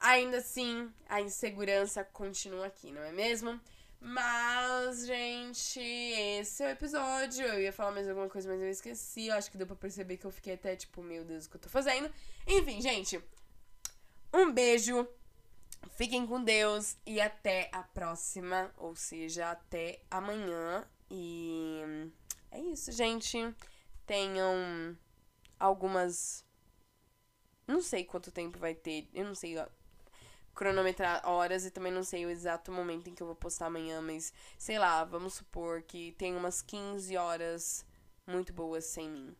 ainda 0.00 0.38
assim, 0.38 0.92
a 1.08 1.20
insegurança 1.20 2.04
continua 2.04 2.66
aqui, 2.66 2.90
não 2.90 3.02
é 3.02 3.12
mesmo? 3.12 3.60
Mas, 4.00 5.06
gente, 5.06 5.80
esse 5.80 6.62
é 6.62 6.68
o 6.68 6.70
episódio. 6.70 7.44
Eu 7.44 7.60
ia 7.60 7.72
falar 7.72 7.92
mais 7.92 8.08
alguma 8.08 8.28
coisa, 8.28 8.48
mas 8.48 8.60
eu 8.60 8.68
esqueci. 8.68 9.28
Eu 9.28 9.34
acho 9.34 9.50
que 9.50 9.56
deu 9.56 9.66
pra 9.66 9.74
perceber 9.74 10.16
que 10.16 10.26
eu 10.26 10.30
fiquei 10.30 10.54
até 10.54 10.76
tipo, 10.76 11.02
meu 11.02 11.24
Deus, 11.24 11.46
o 11.46 11.50
que 11.50 11.56
eu 11.56 11.60
tô 11.60 11.68
fazendo. 11.68 12.10
Enfim, 12.46 12.80
gente, 12.80 13.20
um 14.32 14.52
beijo. 14.52 15.08
Fiquem 15.96 16.26
com 16.26 16.42
Deus 16.42 16.96
e 17.06 17.20
até 17.20 17.68
a 17.72 17.82
próxima, 17.82 18.72
ou 18.76 18.94
seja, 18.94 19.50
até 19.50 20.00
amanhã. 20.10 20.84
Isso, 22.76 22.92
gente. 22.92 23.38
Tenham 24.04 24.94
algumas. 25.58 26.44
Não 27.66 27.80
sei 27.80 28.04
quanto 28.04 28.30
tempo 28.30 28.58
vai 28.58 28.74
ter. 28.74 29.08
Eu 29.14 29.24
não 29.24 29.34
sei 29.34 29.56
cronometrar 30.54 31.26
horas 31.26 31.64
e 31.64 31.70
também 31.70 31.90
não 31.90 32.04
sei 32.04 32.26
o 32.26 32.30
exato 32.30 32.70
momento 32.70 33.08
em 33.08 33.14
que 33.14 33.22
eu 33.22 33.26
vou 33.26 33.34
postar 33.34 33.66
amanhã, 33.66 34.02
mas 34.02 34.30
sei 34.58 34.78
lá, 34.78 35.04
vamos 35.04 35.34
supor 35.34 35.82
que 35.82 36.12
tem 36.12 36.36
umas 36.36 36.60
15 36.60 37.16
horas 37.16 37.84
muito 38.26 38.52
boas 38.52 38.84
sem 38.84 39.10
mim. 39.10 39.34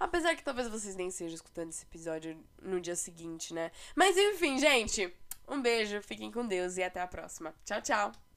Apesar 0.00 0.34
que 0.34 0.42
talvez 0.42 0.68
vocês 0.68 0.96
nem 0.96 1.08
estejam 1.08 1.34
escutando 1.34 1.70
esse 1.70 1.84
episódio 1.84 2.36
no 2.60 2.80
dia 2.80 2.96
seguinte, 2.96 3.54
né? 3.54 3.70
Mas 3.94 4.16
enfim, 4.16 4.58
gente, 4.58 5.12
um 5.46 5.62
beijo, 5.62 6.02
fiquem 6.02 6.30
com 6.30 6.46
Deus 6.46 6.76
e 6.76 6.82
até 6.82 7.00
a 7.00 7.06
próxima. 7.06 7.54
Tchau, 7.64 7.80
tchau! 7.82 8.31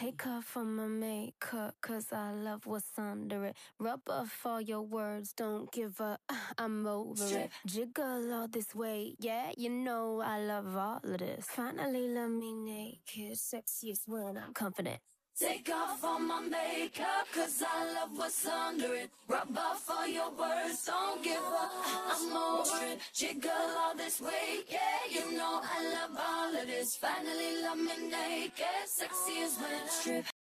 Take 0.00 0.26
off 0.26 0.56
all 0.56 0.64
my 0.64 0.86
makeup, 0.86 1.74
cause 1.82 2.06
I 2.10 2.32
love 2.32 2.64
what's 2.64 2.90
under 2.96 3.44
it. 3.44 3.56
Rub 3.78 4.00
off 4.08 4.46
all 4.46 4.60
your 4.60 4.80
words, 4.80 5.32
don't 5.32 5.70
give 5.70 6.00
up, 6.00 6.20
I'm 6.58 6.86
over 6.86 7.22
it. 7.38 7.50
Jiggle 7.66 8.32
all 8.32 8.48
this 8.48 8.74
way, 8.74 9.14
yeah, 9.18 9.50
you 9.58 9.68
know 9.68 10.22
I 10.22 10.40
love 10.40 10.74
all 10.74 11.00
of 11.04 11.18
this. 11.18 11.44
Finally, 11.46 12.08
let 12.08 12.30
me 12.30 12.52
naked, 12.54 13.36
sexiest 13.36 14.08
when 14.08 14.38
I'm 14.38 14.54
confident. 14.54 15.00
Take 15.40 15.70
off 15.70 16.04
all 16.04 16.18
my 16.18 16.40
makeup, 16.40 17.26
cause 17.32 17.62
I 17.66 17.94
love 17.94 18.10
what's 18.14 18.46
under 18.46 18.92
it. 18.92 19.08
Rub 19.26 19.56
off 19.56 19.88
all 19.88 20.06
your 20.06 20.30
words, 20.32 20.84
don't 20.84 21.24
give 21.24 21.38
up, 21.38 21.70
I'm 22.10 22.36
over 22.36 22.84
it. 22.84 22.98
Jiggle 23.14 23.50
all 23.50 23.96
this 23.96 24.20
weight, 24.20 24.66
yeah, 24.68 25.00
you 25.10 25.32
know 25.38 25.62
I 25.64 25.82
love 25.94 26.18
all 26.18 26.60
of 26.60 26.66
this. 26.66 26.94
Finally, 26.96 27.62
love 27.62 27.78
me 27.78 28.10
naked, 28.10 28.84
sexy 28.84 29.40
as 29.42 29.56
when 29.56 29.72
I 29.72 29.88
strip. 29.88 30.30